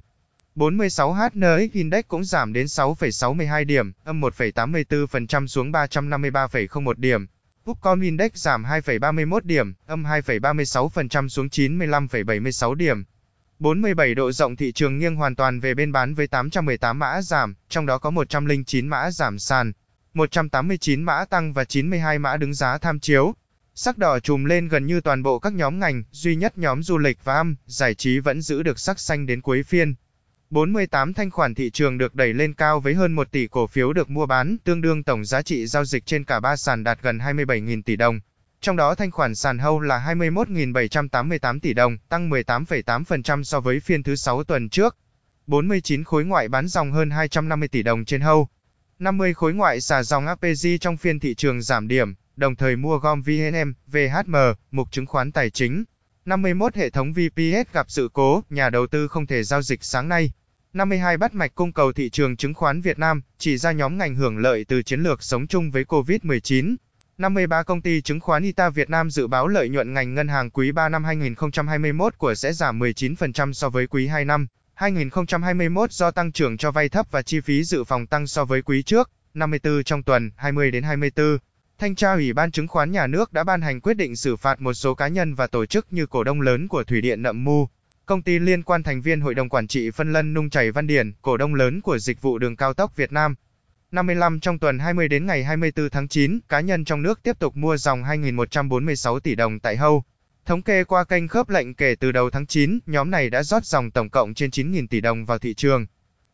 46 0.54 1.12
HNX 1.14 1.72
Index 1.72 2.04
cũng 2.08 2.24
giảm 2.24 2.52
đến 2.52 2.66
6,62 2.66 3.64
điểm, 3.64 3.92
âm 4.04 4.20
1,84% 4.20 5.46
xuống 5.46 5.72
353,01 5.72 6.92
điểm. 6.96 7.26
Upcom 7.70 8.00
Index 8.00 8.30
giảm 8.34 8.64
2,31 8.64 9.40
điểm, 9.44 9.74
âm 9.86 10.04
2,36% 10.04 11.28
xuống 11.28 11.46
95,76 11.46 12.74
điểm. 12.74 13.04
47 13.60 14.14
độ 14.14 14.32
rộng 14.32 14.56
thị 14.56 14.72
trường 14.72 14.98
nghiêng 14.98 15.16
hoàn 15.16 15.36
toàn 15.36 15.60
về 15.60 15.74
bên 15.74 15.92
bán 15.92 16.14
với 16.14 16.26
818 16.26 16.98
mã 16.98 17.22
giảm, 17.22 17.54
trong 17.68 17.86
đó 17.86 17.98
có 17.98 18.10
109 18.10 18.88
mã 18.88 19.10
giảm 19.10 19.38
sàn, 19.38 19.72
189 20.14 21.02
mã 21.02 21.24
tăng 21.24 21.52
và 21.52 21.64
92 21.64 22.18
mã 22.18 22.36
đứng 22.36 22.54
giá 22.54 22.78
tham 22.78 23.00
chiếu. 23.00 23.34
Sắc 23.74 23.98
đỏ 23.98 24.20
trùm 24.20 24.44
lên 24.44 24.68
gần 24.68 24.86
như 24.86 25.00
toàn 25.00 25.22
bộ 25.22 25.38
các 25.38 25.52
nhóm 25.52 25.78
ngành, 25.78 26.02
duy 26.10 26.36
nhất 26.36 26.58
nhóm 26.58 26.82
du 26.82 26.98
lịch 26.98 27.18
và 27.24 27.34
âm, 27.34 27.56
giải 27.66 27.94
trí 27.94 28.18
vẫn 28.18 28.42
giữ 28.42 28.62
được 28.62 28.78
sắc 28.78 29.00
xanh 29.00 29.26
đến 29.26 29.40
cuối 29.40 29.62
phiên. 29.62 29.94
48 30.50 31.14
thanh 31.14 31.30
khoản 31.30 31.54
thị 31.54 31.70
trường 31.70 31.98
được 31.98 32.14
đẩy 32.14 32.34
lên 32.34 32.54
cao 32.54 32.80
với 32.80 32.94
hơn 32.94 33.12
1 33.12 33.30
tỷ 33.30 33.46
cổ 33.46 33.66
phiếu 33.66 33.92
được 33.92 34.10
mua 34.10 34.26
bán, 34.26 34.56
tương 34.64 34.80
đương 34.80 35.02
tổng 35.02 35.24
giá 35.24 35.42
trị 35.42 35.66
giao 35.66 35.84
dịch 35.84 36.06
trên 36.06 36.24
cả 36.24 36.40
ba 36.40 36.56
sàn 36.56 36.84
đạt 36.84 36.98
gần 37.02 37.18
27.000 37.18 37.82
tỷ 37.82 37.96
đồng. 37.96 38.20
Trong 38.62 38.76
đó 38.76 38.94
thanh 38.94 39.10
khoản 39.10 39.34
sàn 39.34 39.58
hâu 39.58 39.80
là 39.80 40.14
21.788 40.14 41.60
tỷ 41.60 41.74
đồng, 41.74 41.98
tăng 42.08 42.30
18,8% 42.30 43.42
so 43.42 43.60
với 43.60 43.80
phiên 43.80 44.02
thứ 44.02 44.16
6 44.16 44.44
tuần 44.44 44.68
trước. 44.68 44.96
49 45.46 46.04
khối 46.04 46.24
ngoại 46.24 46.48
bán 46.48 46.68
dòng 46.68 46.92
hơn 46.92 47.10
250 47.10 47.68
tỷ 47.68 47.82
đồng 47.82 48.04
trên 48.04 48.20
hâu. 48.20 48.48
50 48.98 49.34
khối 49.34 49.54
ngoại 49.54 49.80
xả 49.80 50.02
dòng 50.02 50.26
APG 50.26 50.66
trong 50.80 50.96
phiên 50.96 51.20
thị 51.20 51.34
trường 51.34 51.62
giảm 51.62 51.88
điểm, 51.88 52.14
đồng 52.36 52.56
thời 52.56 52.76
mua 52.76 52.98
gom 52.98 53.22
VNM, 53.22 53.72
VHM, 53.86 54.36
mục 54.70 54.92
chứng 54.92 55.06
khoán 55.06 55.32
tài 55.32 55.50
chính. 55.50 55.84
51 56.24 56.74
hệ 56.74 56.90
thống 56.90 57.12
VPS 57.12 57.72
gặp 57.72 57.90
sự 57.90 58.10
cố, 58.12 58.42
nhà 58.50 58.70
đầu 58.70 58.86
tư 58.86 59.08
không 59.08 59.26
thể 59.26 59.42
giao 59.42 59.62
dịch 59.62 59.84
sáng 59.84 60.08
nay. 60.08 60.32
52 60.72 61.16
bắt 61.16 61.34
mạch 61.34 61.54
cung 61.54 61.72
cầu 61.72 61.92
thị 61.92 62.10
trường 62.10 62.36
chứng 62.36 62.54
khoán 62.54 62.80
Việt 62.80 62.98
Nam, 62.98 63.22
chỉ 63.38 63.56
ra 63.56 63.72
nhóm 63.72 63.98
ngành 63.98 64.14
hưởng 64.14 64.38
lợi 64.38 64.64
từ 64.68 64.82
chiến 64.82 65.00
lược 65.00 65.22
sống 65.22 65.46
chung 65.46 65.70
với 65.70 65.84
COVID-19. 65.84 66.76
53 67.20 67.62
công 67.62 67.80
ty 67.80 68.00
chứng 68.00 68.20
khoán 68.20 68.42
ITA 68.42 68.70
Việt 68.70 68.90
Nam 68.90 69.10
dự 69.10 69.26
báo 69.26 69.48
lợi 69.48 69.68
nhuận 69.68 69.94
ngành 69.94 70.14
ngân 70.14 70.28
hàng 70.28 70.50
quý 70.50 70.72
3 70.72 70.88
năm 70.88 71.04
2021 71.04 72.18
của 72.18 72.34
sẽ 72.34 72.52
giảm 72.52 72.78
19% 72.78 73.52
so 73.52 73.68
với 73.68 73.86
quý 73.86 74.06
2 74.06 74.24
năm 74.24 74.46
2021 74.74 75.92
do 75.92 76.10
tăng 76.10 76.32
trưởng 76.32 76.56
cho 76.56 76.70
vay 76.70 76.88
thấp 76.88 77.06
và 77.10 77.22
chi 77.22 77.40
phí 77.40 77.64
dự 77.64 77.84
phòng 77.84 78.06
tăng 78.06 78.26
so 78.26 78.44
với 78.44 78.62
quý 78.62 78.82
trước. 78.82 79.10
54 79.34 79.84
trong 79.84 80.02
tuần 80.02 80.30
20 80.36 80.70
đến 80.70 80.82
24. 80.82 81.38
Thanh 81.78 81.94
tra 81.94 82.12
Ủy 82.12 82.32
ban 82.32 82.50
Chứng 82.50 82.68
khoán 82.68 82.92
Nhà 82.92 83.06
nước 83.06 83.32
đã 83.32 83.44
ban 83.44 83.60
hành 83.60 83.80
quyết 83.80 83.94
định 83.94 84.16
xử 84.16 84.36
phạt 84.36 84.60
một 84.60 84.74
số 84.74 84.94
cá 84.94 85.08
nhân 85.08 85.34
và 85.34 85.46
tổ 85.46 85.66
chức 85.66 85.86
như 85.90 86.06
cổ 86.06 86.24
đông 86.24 86.40
lớn 86.40 86.68
của 86.68 86.84
Thủy 86.84 87.00
điện 87.00 87.22
Nậm 87.22 87.44
Mu, 87.44 87.68
công 88.06 88.22
ty 88.22 88.38
liên 88.38 88.62
quan 88.62 88.82
thành 88.82 89.02
viên 89.02 89.20
Hội 89.20 89.34
đồng 89.34 89.48
Quản 89.48 89.66
trị 89.66 89.90
phân 89.90 90.12
lân 90.12 90.34
Nung 90.34 90.50
Chảy 90.50 90.70
Văn 90.70 90.86
Điển, 90.86 91.12
cổ 91.22 91.36
đông 91.36 91.54
lớn 91.54 91.80
của 91.80 91.98
Dịch 91.98 92.22
vụ 92.22 92.38
Đường 92.38 92.56
Cao 92.56 92.74
tốc 92.74 92.96
Việt 92.96 93.12
Nam. 93.12 93.34
55 93.92 94.40
trong 94.40 94.58
tuần 94.58 94.78
20 94.78 95.08
đến 95.08 95.26
ngày 95.26 95.44
24 95.44 95.90
tháng 95.90 96.08
9, 96.08 96.38
cá 96.48 96.60
nhân 96.60 96.84
trong 96.84 97.02
nước 97.02 97.22
tiếp 97.22 97.38
tục 97.38 97.56
mua 97.56 97.76
dòng 97.76 98.02
2.146 98.02 99.20
tỷ 99.20 99.34
đồng 99.34 99.60
tại 99.60 99.76
Hâu. 99.76 100.04
Thống 100.46 100.62
kê 100.62 100.84
qua 100.84 101.04
kênh 101.04 101.28
khớp 101.28 101.48
lệnh 101.48 101.74
kể 101.74 101.94
từ 101.94 102.12
đầu 102.12 102.30
tháng 102.30 102.46
9, 102.46 102.78
nhóm 102.86 103.10
này 103.10 103.30
đã 103.30 103.42
rót 103.42 103.64
dòng 103.64 103.90
tổng 103.90 104.10
cộng 104.10 104.34
trên 104.34 104.50
9.000 104.50 104.86
tỷ 104.86 105.00
đồng 105.00 105.24
vào 105.24 105.38
thị 105.38 105.54
trường. 105.54 105.86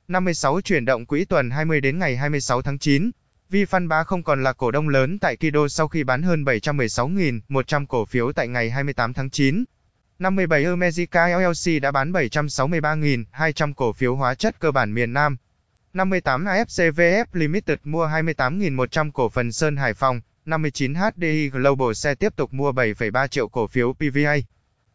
56 0.08 0.60
chuyển 0.60 0.84
động 0.84 1.06
quỹ 1.06 1.24
tuần 1.24 1.50
20 1.50 1.80
đến 1.80 1.98
ngày 1.98 2.16
26 2.16 2.62
tháng 2.62 2.78
9. 2.78 3.10
Vi 3.50 3.64
Phan 3.64 3.88
Bá 3.88 4.04
không 4.04 4.22
còn 4.22 4.42
là 4.42 4.52
cổ 4.52 4.70
đông 4.70 4.88
lớn 4.88 5.18
tại 5.18 5.36
Kido 5.36 5.68
sau 5.68 5.88
khi 5.88 6.04
bán 6.04 6.22
hơn 6.22 6.44
716.100 6.44 7.86
cổ 7.86 8.04
phiếu 8.04 8.32
tại 8.32 8.48
ngày 8.48 8.70
28 8.70 9.12
tháng 9.12 9.30
9. 9.30 9.64
57 10.18 10.64
America 10.64 11.26
LLC 11.26 11.82
đã 11.82 11.90
bán 11.90 12.12
763.200 12.12 13.74
cổ 13.74 13.92
phiếu 13.92 14.16
hóa 14.16 14.34
chất 14.34 14.60
cơ 14.60 14.70
bản 14.70 14.94
miền 14.94 15.12
Nam. 15.12 15.36
58 15.96 16.44
AFCVF 16.44 17.24
Limited 17.32 17.78
mua 17.84 18.06
28.100 18.06 19.10
cổ 19.12 19.28
phần 19.28 19.52
Sơn 19.52 19.76
Hải 19.76 19.94
Phòng. 19.94 20.20
59 20.44 20.94
HDI 20.94 21.48
Global 21.48 21.92
xe 21.92 22.14
tiếp 22.14 22.36
tục 22.36 22.52
mua 22.52 22.72
7,3 22.72 23.26
triệu 23.26 23.48
cổ 23.48 23.66
phiếu 23.66 23.92
PVA. 23.92 24.36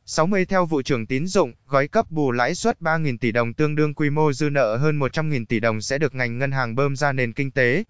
60 0.05 0.46
theo 0.46 0.65
vụ 0.65 0.81
trưởng 0.81 1.08
tín 1.08 1.27
dụng, 1.27 1.53
gói 1.67 1.88
cấp 1.88 2.12
bù 2.12 2.31
lãi 2.31 2.55
suất 2.55 2.81
3.000 2.81 3.17
tỷ 3.17 3.31
đồng 3.31 3.53
tương 3.53 3.75
đương 3.75 3.93
quy 3.93 4.10
mô 4.10 4.34
dư 4.34 4.50
nợ 4.50 4.77
hơn 4.77 5.00
100.000 5.00 5.46
tỷ 5.46 5.60
đồng 5.60 5.81
sẽ 5.81 5.98
được 5.98 6.15
ngành 6.15 6.38
ngân 6.38 6.51
hàng 6.51 6.75
bơm 6.75 6.96
ra 6.96 7.12
nền 7.12 7.34
kinh 7.34 7.51
tế. 7.51 7.84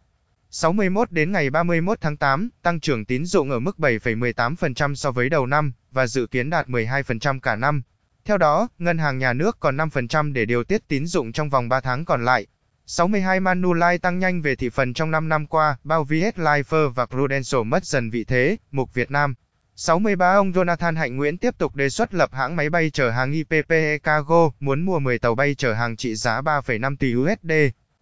61 0.49 1.11
đến 1.11 1.31
ngày 1.31 1.49
31 1.49 2.01
tháng 2.01 2.17
8, 2.17 2.49
tăng 2.61 2.79
trưởng 2.79 3.05
tín 3.05 3.25
dụng 3.25 3.51
ở 3.51 3.59
mức 3.59 3.77
7,18% 3.77 4.95
so 4.95 5.11
với 5.11 5.29
đầu 5.29 5.45
năm 5.45 5.73
và 5.91 6.07
dự 6.07 6.27
kiến 6.27 6.49
đạt 6.49 6.67
12% 6.67 7.39
cả 7.39 7.55
năm. 7.55 7.81
Theo 8.25 8.37
đó, 8.37 8.67
ngân 8.79 8.97
hàng 8.97 9.17
nhà 9.17 9.33
nước 9.33 9.57
còn 9.59 9.77
5% 9.77 10.33
để 10.33 10.45
điều 10.45 10.63
tiết 10.63 10.87
tín 10.87 11.05
dụng 11.05 11.31
trong 11.31 11.49
vòng 11.49 11.69
3 11.69 11.79
tháng 11.81 12.05
còn 12.05 12.25
lại. 12.25 12.47
62 12.93 13.39
Manulife 13.39 13.97
tăng 13.97 14.19
nhanh 14.19 14.41
về 14.41 14.55
thị 14.55 14.69
phần 14.69 14.93
trong 14.93 15.11
5 15.11 15.29
năm 15.29 15.47
qua, 15.47 15.77
bao 15.83 16.03
VS 16.03 16.39
Life 16.39 16.89
và 16.89 17.05
Prudential 17.05 17.63
mất 17.65 17.85
dần 17.85 18.09
vị 18.09 18.23
thế, 18.23 18.57
mục 18.71 18.93
Việt 18.93 19.11
Nam. 19.11 19.35
63 19.75 20.33
ông 20.33 20.51
Jonathan 20.51 20.97
Hạnh 20.97 21.17
Nguyễn 21.17 21.37
tiếp 21.37 21.57
tục 21.57 21.75
đề 21.75 21.89
xuất 21.89 22.13
lập 22.13 22.29
hãng 22.33 22.55
máy 22.55 22.69
bay 22.69 22.89
chở 22.89 23.09
hàng 23.09 23.31
IPPE 23.31 23.97
Cargo, 23.97 24.51
muốn 24.59 24.81
mua 24.81 24.99
10 24.99 25.19
tàu 25.19 25.35
bay 25.35 25.55
chở 25.55 25.73
hàng 25.73 25.95
trị 25.95 26.15
giá 26.15 26.41
3,5 26.41 26.95
tỷ 26.95 27.15
USD. 27.15 27.51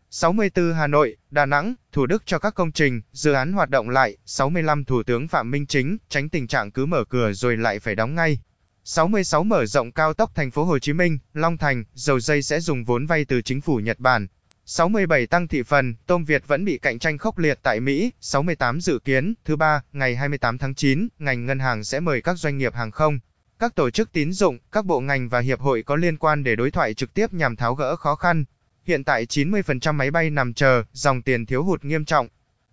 64 0.10 0.74
Hà 0.74 0.88
Nội, 0.88 1.17
Đà 1.31 1.46
Nẵng, 1.46 1.74
Thủ 1.91 2.05
Đức 2.05 2.24
cho 2.25 2.39
các 2.39 2.55
công 2.55 2.72
trình, 2.72 3.01
dự 3.12 3.34
án 3.34 3.53
hoạt 3.53 3.69
động 3.69 3.89
lại, 3.89 4.17
65 4.25 4.86
Thủ 4.86 5.03
tướng 5.03 5.27
Phạm 5.27 5.51
Minh 5.51 5.65
Chính, 5.65 5.98
tránh 6.10 6.29
tình 6.29 6.48
trạng 6.48 6.72
cứ 6.72 6.86
mở 6.86 7.03
cửa 7.10 7.34
rồi 7.34 7.58
lại 7.58 7.79
phải 7.79 7.96
đóng 7.96 8.15
ngay. 8.15 8.39
66 8.84 9.43
mở 9.43 9.65
rộng 9.65 9.91
cao 9.91 10.13
tốc 10.13 10.31
thành 10.36 10.51
phố 10.51 10.63
Hồ 10.63 10.79
Chí 10.79 10.93
Minh, 10.93 11.17
Long 11.34 11.58
Thành, 11.58 11.84
dầu 11.93 12.19
dây 12.19 12.41
sẽ 12.41 12.60
dùng 12.60 12.86
vốn 12.86 13.05
vay 13.05 13.25
từ 13.25 13.41
chính 13.41 13.62
phủ 13.62 13.77
Nhật 13.77 14.00
Bản. 14.00 14.27
67 14.71 15.27
tăng 15.27 15.47
thị 15.47 15.63
phần, 15.63 15.95
tôm 16.05 16.23
Việt 16.23 16.47
vẫn 16.47 16.65
bị 16.65 16.77
cạnh 16.77 16.99
tranh 16.99 17.17
khốc 17.17 17.38
liệt 17.38 17.59
tại 17.63 17.79
Mỹ. 17.79 18.11
68 18.21 18.81
dự 18.81 18.99
kiến, 18.99 19.33
thứ 19.45 19.55
ba, 19.55 19.81
ngày 19.93 20.15
28 20.15 20.57
tháng 20.57 20.75
9, 20.75 21.07
ngành 21.19 21.45
ngân 21.45 21.59
hàng 21.59 21.83
sẽ 21.83 21.99
mời 21.99 22.21
các 22.21 22.38
doanh 22.38 22.57
nghiệp 22.57 22.73
hàng 22.73 22.91
không, 22.91 23.19
các 23.59 23.75
tổ 23.75 23.89
chức 23.89 24.11
tín 24.11 24.33
dụng, 24.33 24.57
các 24.71 24.85
bộ 24.85 24.99
ngành 24.99 25.29
và 25.29 25.39
hiệp 25.39 25.59
hội 25.59 25.83
có 25.83 25.95
liên 25.95 26.17
quan 26.17 26.43
để 26.43 26.55
đối 26.55 26.71
thoại 26.71 26.93
trực 26.93 27.13
tiếp 27.13 27.33
nhằm 27.33 27.55
tháo 27.55 27.75
gỡ 27.75 27.95
khó 27.95 28.15
khăn. 28.15 28.45
Hiện 28.85 29.03
tại 29.03 29.25
90% 29.25 29.93
máy 29.93 30.11
bay 30.11 30.29
nằm 30.29 30.53
chờ, 30.53 30.83
dòng 30.93 31.21
tiền 31.21 31.45
thiếu 31.45 31.63
hụt 31.63 31.83
nghiêm 31.83 32.05
trọng. 32.05 32.27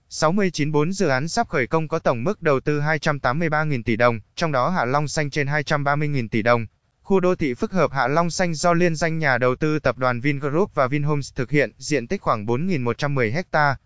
694 0.08 0.92
dự 0.92 1.08
án 1.08 1.28
sắp 1.28 1.48
khởi 1.48 1.66
công 1.66 1.88
có 1.88 1.98
tổng 1.98 2.24
mức 2.24 2.42
đầu 2.42 2.60
tư 2.60 2.80
283.000 2.80 3.82
tỷ 3.82 3.96
đồng, 3.96 4.20
trong 4.34 4.52
đó 4.52 4.70
Hạ 4.70 4.84
Long 4.84 5.08
Xanh 5.08 5.30
trên 5.30 5.46
230.000 5.46 6.28
tỷ 6.28 6.42
đồng. 6.42 6.66
Khu 7.06 7.20
đô 7.20 7.34
thị 7.34 7.54
phức 7.54 7.72
hợp 7.72 7.92
Hạ 7.92 8.08
Long 8.08 8.30
Xanh 8.30 8.54
do 8.54 8.72
liên 8.72 8.96
danh 8.96 9.18
nhà 9.18 9.38
đầu 9.38 9.56
tư 9.56 9.78
tập 9.78 9.98
đoàn 9.98 10.20
Vingroup 10.20 10.74
và 10.74 10.86
Vinhomes 10.86 11.34
thực 11.34 11.50
hiện, 11.50 11.72
diện 11.78 12.06
tích 12.06 12.22
khoảng 12.22 12.46
4.110 12.46 13.42
ha. 13.52 13.76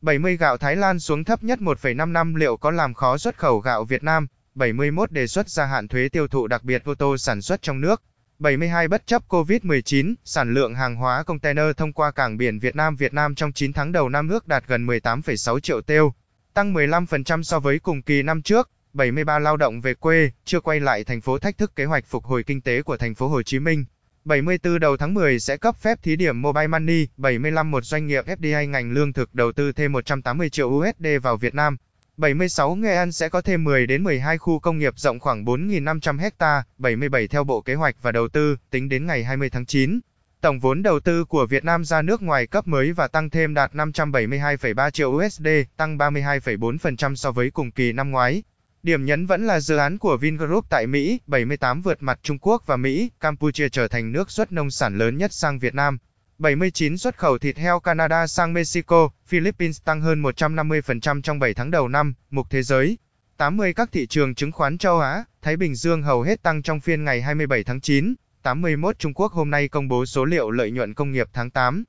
70 0.00 0.36
gạo 0.36 0.56
Thái 0.56 0.76
Lan 0.76 1.00
xuống 1.00 1.24
thấp 1.24 1.42
nhất 1.42 1.58
1,5 1.58 2.12
năm 2.12 2.34
liệu 2.34 2.56
có 2.56 2.70
làm 2.70 2.94
khó 2.94 3.18
xuất 3.18 3.38
khẩu 3.38 3.58
gạo 3.58 3.84
Việt 3.84 4.04
Nam? 4.04 4.26
71 4.54 5.12
đề 5.12 5.26
xuất 5.26 5.48
gia 5.48 5.64
hạn 5.64 5.88
thuế 5.88 6.08
tiêu 6.08 6.28
thụ 6.28 6.46
đặc 6.46 6.64
biệt 6.64 6.84
ô 6.84 6.94
tô 6.94 7.18
sản 7.18 7.42
xuất 7.42 7.62
trong 7.62 7.80
nước. 7.80 8.02
72 8.38 8.88
bất 8.88 9.06
chấp 9.06 9.22
COVID-19, 9.28 10.14
sản 10.24 10.54
lượng 10.54 10.74
hàng 10.74 10.96
hóa 10.96 11.22
container 11.22 11.66
thông 11.76 11.92
qua 11.92 12.10
cảng 12.10 12.36
biển 12.36 12.58
Việt 12.58 12.76
Nam 12.76 12.96
Việt 12.96 13.14
Nam 13.14 13.34
trong 13.34 13.52
9 13.52 13.72
tháng 13.72 13.92
đầu 13.92 14.08
năm 14.08 14.28
ước 14.28 14.48
đạt 14.48 14.64
gần 14.66 14.86
18,6 14.86 15.60
triệu 15.60 15.80
tiêu, 15.80 16.14
tăng 16.54 16.74
15% 16.74 17.42
so 17.42 17.60
với 17.60 17.78
cùng 17.78 18.02
kỳ 18.02 18.22
năm 18.22 18.42
trước. 18.42 18.70
73 18.98 19.38
lao 19.38 19.56
động 19.56 19.80
về 19.80 19.94
quê, 19.94 20.30
chưa 20.44 20.60
quay 20.60 20.80
lại 20.80 21.04
thành 21.04 21.20
phố 21.20 21.38
thách 21.38 21.58
thức 21.58 21.76
kế 21.76 21.84
hoạch 21.84 22.06
phục 22.06 22.24
hồi 22.24 22.42
kinh 22.42 22.60
tế 22.60 22.82
của 22.82 22.96
thành 22.96 23.14
phố 23.14 23.28
Hồ 23.28 23.42
Chí 23.42 23.58
Minh. 23.58 23.84
74 24.24 24.80
đầu 24.80 24.96
tháng 24.96 25.14
10 25.14 25.40
sẽ 25.40 25.56
cấp 25.56 25.76
phép 25.80 26.02
thí 26.02 26.16
điểm 26.16 26.42
Mobile 26.42 26.66
Money, 26.66 27.06
75 27.16 27.70
một 27.70 27.84
doanh 27.84 28.06
nghiệp 28.06 28.24
FDI 28.26 28.68
ngành 28.68 28.92
lương 28.92 29.12
thực 29.12 29.34
đầu 29.34 29.52
tư 29.52 29.72
thêm 29.72 29.92
180 29.92 30.50
triệu 30.50 30.68
USD 30.68 31.06
vào 31.22 31.36
Việt 31.36 31.54
Nam. 31.54 31.76
76 32.16 32.74
Nghệ 32.74 32.96
An 32.96 33.12
sẽ 33.12 33.28
có 33.28 33.40
thêm 33.40 33.64
10 33.64 33.86
đến 33.86 34.04
12 34.04 34.38
khu 34.38 34.58
công 34.58 34.78
nghiệp 34.78 34.94
rộng 34.96 35.20
khoảng 35.20 35.44
4.500 35.44 36.30
ha, 36.38 36.64
77 36.78 37.28
theo 37.28 37.44
Bộ 37.44 37.60
Kế 37.60 37.74
hoạch 37.74 37.96
và 38.02 38.12
Đầu 38.12 38.28
tư, 38.28 38.56
tính 38.70 38.88
đến 38.88 39.06
ngày 39.06 39.24
20 39.24 39.50
tháng 39.50 39.66
9. 39.66 40.00
Tổng 40.40 40.60
vốn 40.60 40.82
đầu 40.82 41.00
tư 41.00 41.24
của 41.24 41.46
Việt 41.46 41.64
Nam 41.64 41.84
ra 41.84 42.02
nước 42.02 42.22
ngoài 42.22 42.46
cấp 42.46 42.66
mới 42.66 42.92
và 42.92 43.08
tăng 43.08 43.30
thêm 43.30 43.54
đạt 43.54 43.72
572,3 43.72 44.90
triệu 44.90 45.10
USD, 45.10 45.46
tăng 45.76 45.98
32,4% 45.98 47.14
so 47.14 47.32
với 47.32 47.50
cùng 47.50 47.70
kỳ 47.70 47.92
năm 47.92 48.10
ngoái. 48.10 48.42
Điểm 48.82 49.04
nhấn 49.04 49.26
vẫn 49.26 49.46
là 49.46 49.60
dự 49.60 49.76
án 49.76 49.98
của 49.98 50.16
Vingroup 50.16 50.64
tại 50.68 50.86
Mỹ, 50.86 51.20
78 51.26 51.82
vượt 51.82 52.02
mặt 52.02 52.18
Trung 52.22 52.38
Quốc 52.38 52.62
và 52.66 52.76
Mỹ, 52.76 53.10
Campuchia 53.20 53.68
trở 53.68 53.88
thành 53.88 54.12
nước 54.12 54.30
xuất 54.30 54.52
nông 54.52 54.70
sản 54.70 54.98
lớn 54.98 55.18
nhất 55.18 55.32
sang 55.32 55.58
Việt 55.58 55.74
Nam. 55.74 55.98
79 56.38 56.98
xuất 56.98 57.16
khẩu 57.16 57.38
thịt 57.38 57.56
heo 57.56 57.80
Canada 57.80 58.26
sang 58.26 58.52
Mexico, 58.52 59.10
Philippines 59.26 59.82
tăng 59.84 60.00
hơn 60.00 60.22
150% 60.22 61.22
trong 61.22 61.38
7 61.38 61.54
tháng 61.54 61.70
đầu 61.70 61.88
năm, 61.88 62.14
mục 62.30 62.46
thế 62.50 62.62
giới. 62.62 62.98
80 63.36 63.74
các 63.74 63.92
thị 63.92 64.06
trường 64.06 64.34
chứng 64.34 64.52
khoán 64.52 64.78
châu 64.78 65.00
Á, 65.00 65.24
Thái 65.42 65.56
Bình 65.56 65.74
Dương 65.74 66.02
hầu 66.02 66.22
hết 66.22 66.42
tăng 66.42 66.62
trong 66.62 66.80
phiên 66.80 67.04
ngày 67.04 67.22
27 67.22 67.64
tháng 67.64 67.80
9. 67.80 68.14
81 68.42 68.98
Trung 68.98 69.14
Quốc 69.14 69.32
hôm 69.32 69.50
nay 69.50 69.68
công 69.68 69.88
bố 69.88 70.06
số 70.06 70.24
liệu 70.24 70.50
lợi 70.50 70.70
nhuận 70.70 70.94
công 70.94 71.12
nghiệp 71.12 71.28
tháng 71.32 71.50
8. 71.50 71.84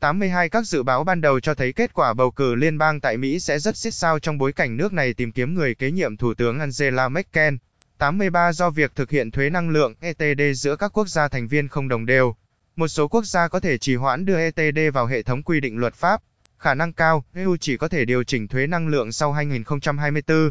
82 0.00 0.48
các 0.48 0.66
dự 0.66 0.82
báo 0.82 1.04
ban 1.04 1.20
đầu 1.20 1.40
cho 1.40 1.54
thấy 1.54 1.72
kết 1.72 1.94
quả 1.94 2.14
bầu 2.14 2.30
cử 2.30 2.54
liên 2.54 2.78
bang 2.78 3.00
tại 3.00 3.16
Mỹ 3.16 3.40
sẽ 3.40 3.58
rất 3.58 3.76
xích 3.76 3.94
sao 3.94 4.18
trong 4.18 4.38
bối 4.38 4.52
cảnh 4.52 4.76
nước 4.76 4.92
này 4.92 5.14
tìm 5.14 5.32
kiếm 5.32 5.54
người 5.54 5.74
kế 5.74 5.90
nhiệm 5.90 6.16
Thủ 6.16 6.34
tướng 6.34 6.58
Angela 6.58 7.08
Merkel. 7.08 7.54
83 7.98 8.52
do 8.52 8.70
việc 8.70 8.94
thực 8.94 9.10
hiện 9.10 9.30
thuế 9.30 9.50
năng 9.50 9.70
lượng 9.70 9.94
ETD 10.00 10.40
giữa 10.54 10.76
các 10.76 10.92
quốc 10.98 11.08
gia 11.08 11.28
thành 11.28 11.48
viên 11.48 11.68
không 11.68 11.88
đồng 11.88 12.06
đều. 12.06 12.34
Một 12.76 12.88
số 12.88 13.08
quốc 13.08 13.24
gia 13.24 13.48
có 13.48 13.60
thể 13.60 13.78
trì 13.78 13.94
hoãn 13.94 14.24
đưa 14.24 14.38
ETD 14.38 14.78
vào 14.92 15.06
hệ 15.06 15.22
thống 15.22 15.42
quy 15.42 15.60
định 15.60 15.78
luật 15.78 15.94
pháp. 15.94 16.22
Khả 16.58 16.74
năng 16.74 16.92
cao, 16.92 17.24
EU 17.34 17.56
chỉ 17.56 17.76
có 17.76 17.88
thể 17.88 18.04
điều 18.04 18.24
chỉnh 18.24 18.48
thuế 18.48 18.66
năng 18.66 18.88
lượng 18.88 19.12
sau 19.12 19.32
2024. 19.32 20.50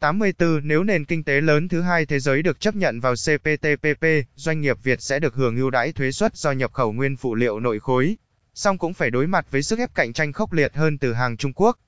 84 0.00 0.60
Nếu 0.62 0.84
nền 0.84 1.04
kinh 1.04 1.24
tế 1.24 1.40
lớn 1.40 1.68
thứ 1.68 1.80
hai 1.80 2.06
thế 2.06 2.20
giới 2.20 2.42
được 2.42 2.60
chấp 2.60 2.76
nhận 2.76 3.00
vào 3.00 3.14
CPTPP, 3.14 4.04
doanh 4.34 4.60
nghiệp 4.60 4.76
Việt 4.82 5.02
sẽ 5.02 5.18
được 5.18 5.34
hưởng 5.34 5.56
ưu 5.56 5.70
đãi 5.70 5.92
thuế 5.92 6.12
suất 6.12 6.36
do 6.36 6.52
nhập 6.52 6.72
khẩu 6.72 6.92
nguyên 6.92 7.16
phụ 7.16 7.34
liệu 7.34 7.60
nội 7.60 7.80
khối. 7.80 8.16
Song 8.60 8.78
cũng 8.78 8.94
phải 8.94 9.10
đối 9.10 9.26
mặt 9.26 9.46
với 9.50 9.62
sức 9.62 9.78
ép 9.78 9.94
cạnh 9.94 10.12
tranh 10.12 10.32
khốc 10.32 10.52
liệt 10.52 10.74
hơn 10.74 10.98
từ 10.98 11.12
hàng 11.12 11.36
Trung 11.36 11.52
Quốc. 11.52 11.78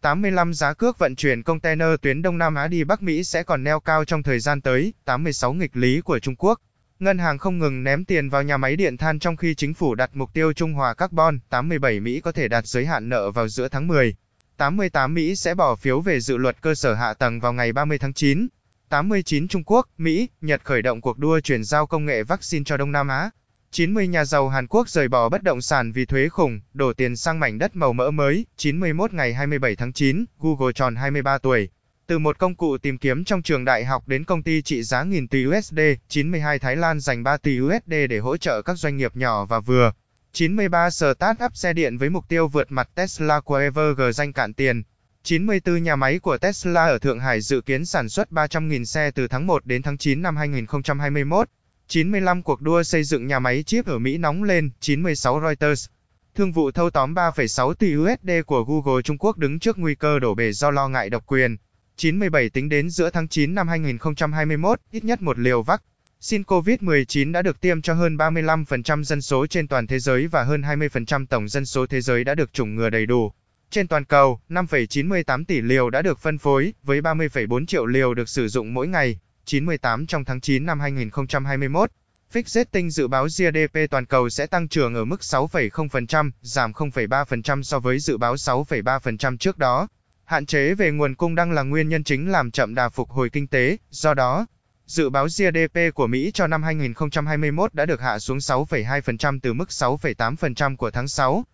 85 0.00 0.54
Giá 0.54 0.74
cước 0.74 0.98
vận 0.98 1.16
chuyển 1.16 1.42
container 1.42 1.88
tuyến 2.02 2.22
Đông 2.22 2.38
Nam 2.38 2.54
Á 2.54 2.68
đi 2.68 2.84
Bắc 2.84 3.02
Mỹ 3.02 3.24
sẽ 3.24 3.42
còn 3.42 3.64
neo 3.64 3.80
cao 3.80 4.04
trong 4.04 4.22
thời 4.22 4.38
gian 4.38 4.60
tới. 4.60 4.92
86 5.04 5.52
Nghịch 5.52 5.76
lý 5.76 6.00
của 6.00 6.18
Trung 6.18 6.36
Quốc 6.36 6.60
Ngân 6.98 7.18
hàng 7.18 7.38
không 7.38 7.58
ngừng 7.58 7.84
ném 7.84 8.04
tiền 8.04 8.28
vào 8.28 8.42
nhà 8.42 8.56
máy 8.56 8.76
điện 8.76 8.96
than 8.96 9.18
trong 9.18 9.36
khi 9.36 9.54
chính 9.54 9.74
phủ 9.74 9.94
đặt 9.94 10.10
mục 10.14 10.32
tiêu 10.34 10.52
trung 10.52 10.72
hòa 10.72 10.94
carbon, 10.94 11.38
87 11.48 12.00
Mỹ 12.00 12.20
có 12.20 12.32
thể 12.32 12.48
đạt 12.48 12.66
giới 12.66 12.86
hạn 12.86 13.08
nợ 13.08 13.30
vào 13.30 13.48
giữa 13.48 13.68
tháng 13.68 13.88
10. 13.88 14.14
88 14.56 15.14
Mỹ 15.14 15.36
sẽ 15.36 15.54
bỏ 15.54 15.76
phiếu 15.76 16.00
về 16.00 16.20
dự 16.20 16.36
luật 16.36 16.56
cơ 16.60 16.74
sở 16.74 16.94
hạ 16.94 17.14
tầng 17.14 17.40
vào 17.40 17.52
ngày 17.52 17.72
30 17.72 17.98
tháng 17.98 18.12
9. 18.12 18.46
89 18.88 19.48
Trung 19.48 19.64
Quốc, 19.66 19.88
Mỹ, 19.98 20.28
Nhật 20.40 20.64
khởi 20.64 20.82
động 20.82 21.00
cuộc 21.00 21.18
đua 21.18 21.40
chuyển 21.40 21.64
giao 21.64 21.86
công 21.86 22.06
nghệ 22.06 22.22
vaccine 22.22 22.64
cho 22.64 22.76
Đông 22.76 22.92
Nam 22.92 23.08
Á. 23.08 23.30
90 23.72 24.08
nhà 24.08 24.24
giàu 24.24 24.48
Hàn 24.48 24.66
Quốc 24.66 24.88
rời 24.88 25.08
bỏ 25.08 25.28
bất 25.28 25.42
động 25.42 25.60
sản 25.60 25.92
vì 25.92 26.04
thuế 26.04 26.28
khủng, 26.28 26.60
đổ 26.74 26.92
tiền 26.92 27.16
sang 27.16 27.40
mảnh 27.40 27.58
đất 27.58 27.76
màu 27.76 27.92
mỡ 27.92 28.10
mới. 28.10 28.46
91 28.56 29.12
ngày 29.12 29.34
27 29.34 29.76
tháng 29.76 29.92
9, 29.92 30.24
Google 30.40 30.72
tròn 30.72 30.96
23 30.96 31.38
tuổi. 31.38 31.68
Từ 32.06 32.18
một 32.18 32.38
công 32.38 32.54
cụ 32.54 32.78
tìm 32.78 32.98
kiếm 32.98 33.24
trong 33.24 33.42
trường 33.42 33.64
đại 33.64 33.84
học 33.84 34.08
đến 34.08 34.24
công 34.24 34.42
ty 34.42 34.62
trị 34.62 34.82
giá 34.82 35.02
nghìn 35.02 35.28
tỷ 35.28 35.46
USD, 35.46 35.78
92 36.08 36.58
Thái 36.58 36.76
Lan 36.76 37.00
dành 37.00 37.22
3 37.22 37.36
tỷ 37.36 37.60
USD 37.60 37.92
để 38.08 38.18
hỗ 38.18 38.36
trợ 38.36 38.62
các 38.62 38.78
doanh 38.78 38.96
nghiệp 38.96 39.16
nhỏ 39.16 39.44
và 39.44 39.60
vừa. 39.60 39.92
93 40.32 40.88
Start-up 40.88 41.50
xe 41.54 41.72
điện 41.72 41.98
với 41.98 42.10
mục 42.10 42.28
tiêu 42.28 42.48
vượt 42.48 42.72
mặt 42.72 42.88
Tesla 42.94 43.40
của 43.40 43.56
Everg 43.56 44.12
danh 44.14 44.32
cạn 44.32 44.54
tiền. 44.54 44.82
94 45.22 45.82
nhà 45.82 45.96
máy 45.96 46.18
của 46.18 46.38
Tesla 46.38 46.86
ở 46.86 46.98
Thượng 46.98 47.20
Hải 47.20 47.40
dự 47.40 47.60
kiến 47.60 47.84
sản 47.84 48.08
xuất 48.08 48.30
300.000 48.30 48.84
xe 48.84 49.10
từ 49.10 49.28
tháng 49.28 49.46
1 49.46 49.66
đến 49.66 49.82
tháng 49.82 49.98
9 49.98 50.22
năm 50.22 50.36
2021. 50.36 51.48
95 51.88 52.42
cuộc 52.42 52.62
đua 52.62 52.82
xây 52.82 53.04
dựng 53.04 53.26
nhà 53.26 53.38
máy 53.38 53.62
chip 53.62 53.86
ở 53.86 53.98
Mỹ 53.98 54.18
nóng 54.18 54.42
lên, 54.42 54.70
96 54.80 55.40
Reuters. 55.40 55.86
Thương 56.34 56.52
vụ 56.52 56.70
thâu 56.70 56.90
tóm 56.90 57.14
3,6 57.14 57.74
tỷ 57.74 57.96
USD 57.96 58.30
của 58.46 58.64
Google 58.64 59.02
Trung 59.02 59.18
Quốc 59.18 59.38
đứng 59.38 59.58
trước 59.58 59.78
nguy 59.78 59.94
cơ 59.94 60.18
đổ 60.18 60.34
bể 60.34 60.52
do 60.52 60.70
lo 60.70 60.88
ngại 60.88 61.10
độc 61.10 61.26
quyền. 61.26 61.56
97 61.96 62.48
tính 62.50 62.68
đến 62.68 62.90
giữa 62.90 63.10
tháng 63.10 63.28
9 63.28 63.54
năm 63.54 63.68
2021, 63.68 64.80
ít 64.90 65.04
nhất 65.04 65.22
một 65.22 65.38
liều 65.38 65.62
vắc. 65.62 65.82
Xin 66.20 66.42
COVID-19 66.42 67.32
đã 67.32 67.42
được 67.42 67.60
tiêm 67.60 67.82
cho 67.82 67.94
hơn 67.94 68.16
35% 68.16 69.02
dân 69.02 69.22
số 69.22 69.46
trên 69.46 69.68
toàn 69.68 69.86
thế 69.86 69.98
giới 69.98 70.26
và 70.26 70.42
hơn 70.42 70.62
20% 70.62 71.26
tổng 71.26 71.48
dân 71.48 71.66
số 71.66 71.86
thế 71.86 72.00
giới 72.00 72.24
đã 72.24 72.34
được 72.34 72.52
chủng 72.52 72.74
ngừa 72.76 72.90
đầy 72.90 73.06
đủ. 73.06 73.32
Trên 73.70 73.88
toàn 73.88 74.04
cầu, 74.04 74.40
5,98 74.48 75.44
tỷ 75.44 75.60
liều 75.60 75.90
đã 75.90 76.02
được 76.02 76.18
phân 76.18 76.38
phối, 76.38 76.72
với 76.82 77.00
30,4 77.00 77.66
triệu 77.66 77.86
liều 77.86 78.14
được 78.14 78.28
sử 78.28 78.48
dụng 78.48 78.74
mỗi 78.74 78.88
ngày, 78.88 79.18
98 79.44 80.06
trong 80.06 80.24
tháng 80.24 80.40
9 80.40 80.66
năm 80.66 80.80
2021. 80.80 81.90
Fitch 82.32 82.42
Rating 82.46 82.90
dự 82.90 83.08
báo 83.08 83.24
GDP 83.24 83.78
toàn 83.90 84.06
cầu 84.06 84.30
sẽ 84.30 84.46
tăng 84.46 84.68
trưởng 84.68 84.94
ở 84.94 85.04
mức 85.04 85.20
6,0%, 85.20 86.30
giảm 86.42 86.72
0,3% 86.72 87.62
so 87.62 87.78
với 87.78 87.98
dự 87.98 88.16
báo 88.16 88.34
6,3% 88.34 89.36
trước 89.36 89.58
đó. 89.58 89.88
Hạn 90.24 90.46
chế 90.46 90.74
về 90.74 90.90
nguồn 90.90 91.14
cung 91.14 91.34
đang 91.34 91.52
là 91.52 91.62
nguyên 91.62 91.88
nhân 91.88 92.04
chính 92.04 92.30
làm 92.30 92.50
chậm 92.50 92.74
đà 92.74 92.88
phục 92.88 93.10
hồi 93.10 93.30
kinh 93.30 93.46
tế, 93.46 93.76
do 93.90 94.14
đó, 94.14 94.46
dự 94.86 95.10
báo 95.10 95.26
GDP 95.26 95.94
của 95.94 96.06
Mỹ 96.06 96.30
cho 96.34 96.46
năm 96.46 96.62
2021 96.62 97.74
đã 97.74 97.86
được 97.86 98.00
hạ 98.00 98.18
xuống 98.18 98.38
6,2% 98.38 99.38
từ 99.42 99.52
mức 99.52 99.68
6,8% 99.68 100.76
của 100.76 100.90
tháng 100.90 101.08
6. 101.08 101.44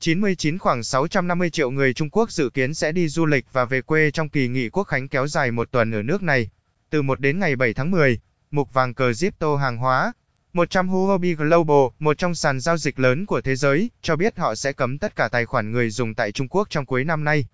99 0.00 0.58
khoảng 0.58 0.82
650 0.82 1.50
triệu 1.50 1.70
người 1.70 1.94
Trung 1.94 2.10
Quốc 2.10 2.30
dự 2.30 2.50
kiến 2.54 2.74
sẽ 2.74 2.92
đi 2.92 3.08
du 3.08 3.26
lịch 3.26 3.46
và 3.52 3.64
về 3.64 3.82
quê 3.82 4.10
trong 4.10 4.28
kỳ 4.28 4.48
nghỉ 4.48 4.68
quốc 4.68 4.84
khánh 4.84 5.08
kéo 5.08 5.26
dài 5.26 5.50
một 5.50 5.70
tuần 5.70 5.94
ở 5.94 6.02
nước 6.02 6.22
này. 6.22 6.50
Từ 6.92 7.02
1 7.02 7.20
đến 7.20 7.38
ngày 7.38 7.56
7 7.56 7.74
tháng 7.74 7.90
10, 7.90 8.18
mục 8.50 8.72
vàng 8.72 8.94
cờ 8.94 9.10
Zipto 9.10 9.56
hàng 9.56 9.76
hóa. 9.76 10.12
100 10.52 10.88
Huobi 10.88 11.34
Global, 11.34 11.76
một 11.98 12.18
trong 12.18 12.34
sàn 12.34 12.60
giao 12.60 12.76
dịch 12.76 12.98
lớn 12.98 13.26
của 13.26 13.40
thế 13.40 13.56
giới, 13.56 13.90
cho 14.02 14.16
biết 14.16 14.38
họ 14.38 14.54
sẽ 14.54 14.72
cấm 14.72 14.98
tất 14.98 15.16
cả 15.16 15.28
tài 15.28 15.46
khoản 15.46 15.72
người 15.72 15.90
dùng 15.90 16.14
tại 16.14 16.32
Trung 16.32 16.48
Quốc 16.48 16.70
trong 16.70 16.86
cuối 16.86 17.04
năm 17.04 17.24
nay. 17.24 17.46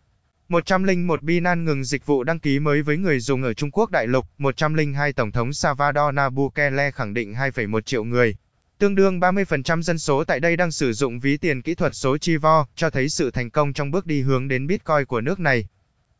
101 0.48 1.22
Binance 1.22 1.64
ngừng 1.64 1.84
dịch 1.84 2.06
vụ 2.06 2.24
đăng 2.24 2.38
ký 2.38 2.58
mới 2.58 2.82
với 2.82 2.96
người 2.96 3.20
dùng 3.20 3.42
ở 3.42 3.54
Trung 3.54 3.70
Quốc 3.70 3.90
đại 3.90 4.06
lục. 4.06 4.26
102 4.38 5.12
Tổng 5.12 5.32
thống 5.32 5.52
Salvador 5.52 6.14
Nabukele 6.14 6.90
khẳng 6.90 7.14
định 7.14 7.34
2,1 7.34 7.80
triệu 7.80 8.04
người. 8.04 8.36
Tương 8.78 8.94
đương 8.94 9.20
30% 9.20 9.82
dân 9.82 9.98
số 9.98 10.24
tại 10.24 10.40
đây 10.40 10.56
đang 10.56 10.72
sử 10.72 10.92
dụng 10.92 11.20
ví 11.20 11.36
tiền 11.36 11.62
kỹ 11.62 11.74
thuật 11.74 11.94
số 11.94 12.18
Chivo, 12.18 12.66
cho 12.76 12.90
thấy 12.90 13.08
sự 13.08 13.30
thành 13.30 13.50
công 13.50 13.72
trong 13.72 13.90
bước 13.90 14.06
đi 14.06 14.20
hướng 14.20 14.48
đến 14.48 14.66
Bitcoin 14.66 15.04
của 15.04 15.20
nước 15.20 15.40
này. 15.40 15.68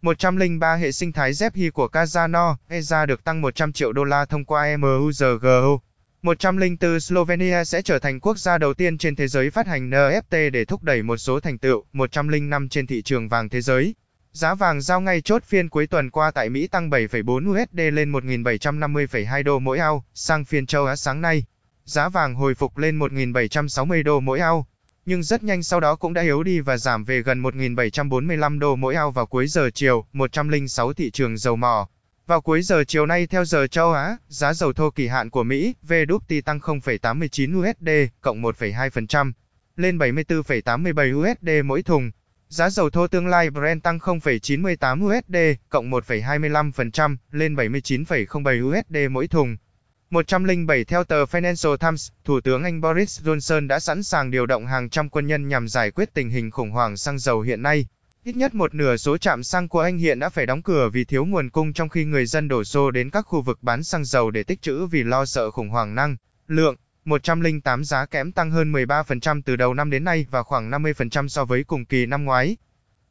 103 0.03 0.77
hệ 0.77 0.93
sinh 0.93 1.13
thái 1.13 1.33
Zephi 1.33 1.71
của 1.71 1.89
Cazano, 1.93 2.57
EZA 2.69 3.07
được 3.07 3.25
tăng 3.25 3.41
100 3.41 3.73
triệu 3.73 3.93
đô 3.93 4.05
la 4.05 4.25
thông 4.25 4.45
qua 4.45 4.77
MUZGO. 4.77 5.79
104 6.23 7.01
Slovenia 7.01 7.65
sẽ 7.65 7.83
trở 7.83 7.99
thành 7.99 8.21
quốc 8.21 8.39
gia 8.39 8.59
đầu 8.59 8.75
tiên 8.75 8.99
trên 8.99 9.17
thế 9.17 9.29
giới 9.29 9.51
phát 9.51 9.67
hành 9.67 9.91
NFT 9.91 10.51
để 10.51 10.65
thúc 10.65 10.83
đẩy 10.83 11.03
một 11.03 11.17
số 11.17 11.41
thành 11.41 11.59
tựu. 11.59 11.85
105 11.93 12.69
trên 12.69 12.87
thị 12.87 13.03
trường 13.03 13.29
vàng 13.29 13.49
thế 13.49 13.61
giới. 13.61 13.95
Giá 14.33 14.55
vàng 14.55 14.81
giao 14.81 15.01
ngay 15.01 15.21
chốt 15.21 15.45
phiên 15.45 15.69
cuối 15.69 15.87
tuần 15.87 16.11
qua 16.11 16.31
tại 16.31 16.49
Mỹ 16.49 16.67
tăng 16.67 16.91
7,4 16.91 17.51
USD 17.51 17.81
lên 17.93 18.13
1.750,2 18.13 19.43
đô 19.43 19.59
mỗi 19.59 19.79
ao, 19.79 20.05
sang 20.15 20.45
phiên 20.45 20.67
châu 20.67 20.87
Á 20.87 20.97
sáng 20.97 21.21
nay. 21.21 21.45
Giá 21.85 22.09
vàng 22.09 22.35
hồi 22.35 22.55
phục 22.55 22.79
lên 22.79 22.99
1.760 22.99 24.03
đô 24.03 24.21
mỗi 24.21 24.41
ao 24.41 24.67
nhưng 25.09 25.23
rất 25.23 25.45
nhanh 25.45 25.63
sau 25.63 25.81
đó 25.81 25.97
cũng 25.97 26.15
đã 26.15 26.23
yếu 26.23 26.43
đi 26.43 26.61
và 26.61 26.77
giảm 26.77 27.05
về 27.05 27.23
gần 27.23 27.43
1.745 27.43 28.59
đô 28.59 28.77
mỗi 28.77 28.95
ao 28.95 29.11
vào 29.11 29.27
cuối 29.27 29.47
giờ 29.47 29.71
chiều, 29.75 30.07
106 30.13 30.93
thị 30.93 31.11
trường 31.11 31.39
dầu 31.39 31.57
mỏ. 31.57 31.89
Vào 32.27 32.41
cuối 32.41 32.63
giờ 32.63 32.85
chiều 32.85 33.07
nay 33.07 33.27
theo 33.27 33.45
giờ 33.45 33.67
châu 33.67 33.93
Á, 33.93 34.17
giá 34.29 34.55
dầu 34.55 34.73
thô 34.73 34.91
kỳ 34.91 35.07
hạn 35.07 35.31
của 35.31 35.43
Mỹ, 35.43 35.75
WTI 35.89 36.43
tăng 36.43 36.59
0,89 36.59 37.61
USD, 37.61 38.11
cộng 38.21 38.43
1,2%, 38.43 39.33
lên 39.77 39.99
74,87 39.99 41.33
USD 41.33 41.65
mỗi 41.65 41.83
thùng. 41.83 42.11
Giá 42.49 42.71
dầu 42.71 42.91
thô 42.91 43.07
tương 43.07 43.27
lai 43.27 43.51
Brent 43.51 43.83
tăng 43.83 43.99
0,98 43.99 45.05
USD, 45.05 45.37
cộng 45.69 45.91
1,25%, 45.91 47.17
lên 47.33 47.55
79,07 47.55 48.69
USD 48.69 49.11
mỗi 49.11 49.29
thùng. 49.29 49.57
107 50.11 50.85
Theo 50.85 51.05
tờ 51.05 51.25
Financial 51.25 51.77
Times, 51.77 52.11
Thủ 52.25 52.41
tướng 52.41 52.65
Anh 52.65 52.81
Boris 52.81 53.21
Johnson 53.21 53.67
đã 53.67 53.81
sẵn 53.81 54.03
sàng 54.03 54.31
điều 54.31 54.47
động 54.47 54.67
hàng 54.67 54.89
trăm 54.89 55.09
quân 55.09 55.27
nhân 55.27 55.49
nhằm 55.49 55.69
giải 55.69 55.91
quyết 55.91 56.15
tình 56.15 56.31
hình 56.31 56.51
khủng 56.51 56.71
hoảng 56.71 56.97
xăng 56.97 57.19
dầu 57.19 57.41
hiện 57.41 57.63
nay. 57.63 57.87
Ít 58.25 58.37
nhất 58.37 58.55
một 58.55 58.75
nửa 58.75 58.97
số 58.97 59.19
trạm 59.19 59.43
xăng 59.43 59.69
của 59.69 59.81
Anh 59.81 59.99
hiện 59.99 60.19
đã 60.19 60.29
phải 60.29 60.47
đóng 60.47 60.63
cửa 60.63 60.89
vì 60.93 61.05
thiếu 61.05 61.25
nguồn 61.25 61.51
cung 61.51 61.73
trong 61.73 61.89
khi 61.89 62.05
người 62.05 62.27
dân 62.27 62.49
đổ 62.49 62.65
xô 62.65 62.91
đến 62.91 63.11
các 63.11 63.23
khu 63.23 63.43
vực 63.43 63.59
bán 63.63 63.85
xăng 63.85 64.05
dầu 64.05 64.31
để 64.31 64.43
tích 64.43 64.63
trữ 64.63 64.87
vì 64.87 65.03
lo 65.03 65.25
sợ 65.25 65.51
khủng 65.51 65.69
hoảng 65.69 65.95
năng 65.95 66.17
lượng. 66.47 66.77
108 67.05 67.85
giá 67.85 68.07
kẽm 68.07 68.33
tăng 68.33 68.51
hơn 68.51 68.73
13% 68.73 69.43
từ 69.45 69.57
đầu 69.57 69.75
năm 69.75 69.91
đến 69.91 70.05
nay 70.05 70.27
và 70.31 70.43
khoảng 70.43 70.71
50% 70.71 71.29
so 71.29 71.45
với 71.45 71.65
cùng 71.65 71.85
kỳ 71.85 72.07
năm 72.07 72.25
ngoái. 72.25 72.57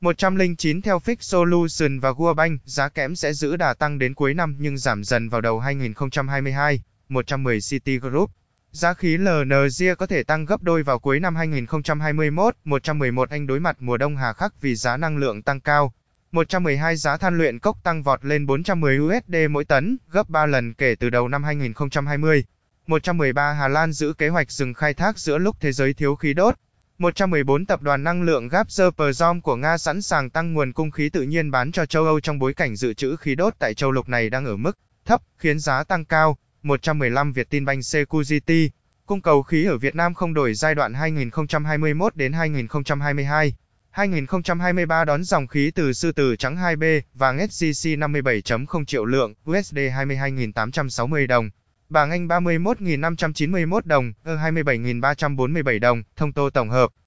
109 0.01 0.81
Theo 0.81 0.99
Fix 0.99 1.15
Solution 1.19 1.99
và 1.99 2.11
World 2.11 2.57
giá 2.65 2.89
kẽm 2.89 3.15
sẽ 3.15 3.33
giữ 3.33 3.55
đà 3.55 3.73
tăng 3.73 3.99
đến 3.99 4.13
cuối 4.13 4.33
năm 4.33 4.55
nhưng 4.59 4.77
giảm 4.77 5.03
dần 5.03 5.29
vào 5.29 5.41
đầu 5.41 5.59
2022. 5.59 6.83
110 7.09 7.59
City 7.61 7.99
Group 7.99 8.31
Giá 8.71 8.93
khí 8.93 9.17
LNG 9.17 9.95
có 9.97 10.05
thể 10.05 10.23
tăng 10.23 10.45
gấp 10.45 10.63
đôi 10.63 10.83
vào 10.83 10.99
cuối 10.99 11.19
năm 11.19 11.35
2021. 11.35 12.55
111 12.63 13.29
Anh 13.29 13.47
đối 13.47 13.59
mặt 13.59 13.77
mùa 13.79 13.97
đông 13.97 14.17
hà 14.17 14.33
khắc 14.33 14.61
vì 14.61 14.75
giá 14.75 14.97
năng 14.97 15.17
lượng 15.17 15.41
tăng 15.41 15.59
cao. 15.59 15.93
112 16.31 16.95
Giá 16.95 17.17
than 17.17 17.37
luyện 17.37 17.59
cốc 17.59 17.77
tăng 17.83 18.03
vọt 18.03 18.25
lên 18.25 18.45
410 18.45 18.99
USD 18.99 19.35
mỗi 19.49 19.65
tấn, 19.65 19.97
gấp 20.11 20.29
3 20.29 20.45
lần 20.45 20.73
kể 20.73 20.95
từ 20.99 21.09
đầu 21.09 21.27
năm 21.27 21.43
2020. 21.43 22.43
113 22.87 23.53
Hà 23.53 23.67
Lan 23.67 23.91
giữ 23.91 24.13
kế 24.13 24.29
hoạch 24.29 24.51
dừng 24.51 24.73
khai 24.73 24.93
thác 24.93 25.19
giữa 25.19 25.37
lúc 25.37 25.55
thế 25.59 25.71
giới 25.71 25.93
thiếu 25.93 26.15
khí 26.15 26.33
đốt. 26.33 26.55
114 26.99 27.65
Tập 27.65 27.81
đoàn 27.81 28.03
năng 28.03 28.21
lượng 28.21 28.47
Gazprom 28.47 29.41
của 29.41 29.55
Nga 29.55 29.77
sẵn 29.77 30.01
sàng 30.01 30.29
tăng 30.29 30.53
nguồn 30.53 30.73
cung 30.73 30.91
khí 30.91 31.09
tự 31.09 31.21
nhiên 31.21 31.51
bán 31.51 31.71
cho 31.71 31.85
châu 31.85 32.05
Âu 32.05 32.19
trong 32.19 32.39
bối 32.39 32.53
cảnh 32.53 32.75
dự 32.75 32.93
trữ 32.93 33.15
khí 33.15 33.35
đốt 33.35 33.53
tại 33.59 33.73
châu 33.73 33.91
lục 33.91 34.09
này 34.09 34.29
đang 34.29 34.45
ở 34.45 34.57
mức 34.57 34.77
thấp, 35.05 35.21
khiến 35.37 35.59
giá 35.59 35.83
tăng 35.83 36.05
cao. 36.05 36.37
115 36.63 37.33
Việt 37.33 37.49
tin 37.49 37.65
banh 37.65 37.83
Security, 37.83 38.69
cung 39.05 39.21
cầu 39.21 39.43
khí 39.43 39.65
ở 39.65 39.77
Việt 39.77 39.95
Nam 39.95 40.13
không 40.13 40.33
đổi 40.33 40.53
giai 40.53 40.75
đoạn 40.75 40.93
2021 40.93 42.15
đến 42.15 42.33
2022. 42.33 43.55
2023 43.89 45.05
đón 45.05 45.23
dòng 45.23 45.47
khí 45.47 45.71
từ 45.75 45.93
sư 45.93 46.11
tử 46.11 46.35
trắng 46.35 46.55
2B, 46.55 47.01
vàng 47.13 47.37
SJC 47.37 47.99
57.0 47.99 48.85
triệu 48.85 49.05
lượng, 49.05 49.33
USD 49.49 49.77
22.860 49.77 51.27
đồng. 51.27 51.49
Bảng 51.89 52.11
Anh 52.11 52.27
31.591 52.27 53.79
đồng, 53.85 54.13
ơ 54.23 54.35
27.347 54.35 55.79
đồng, 55.79 56.03
thông 56.15 56.33
tô 56.33 56.49
tổng 56.49 56.69
hợp. 56.69 56.89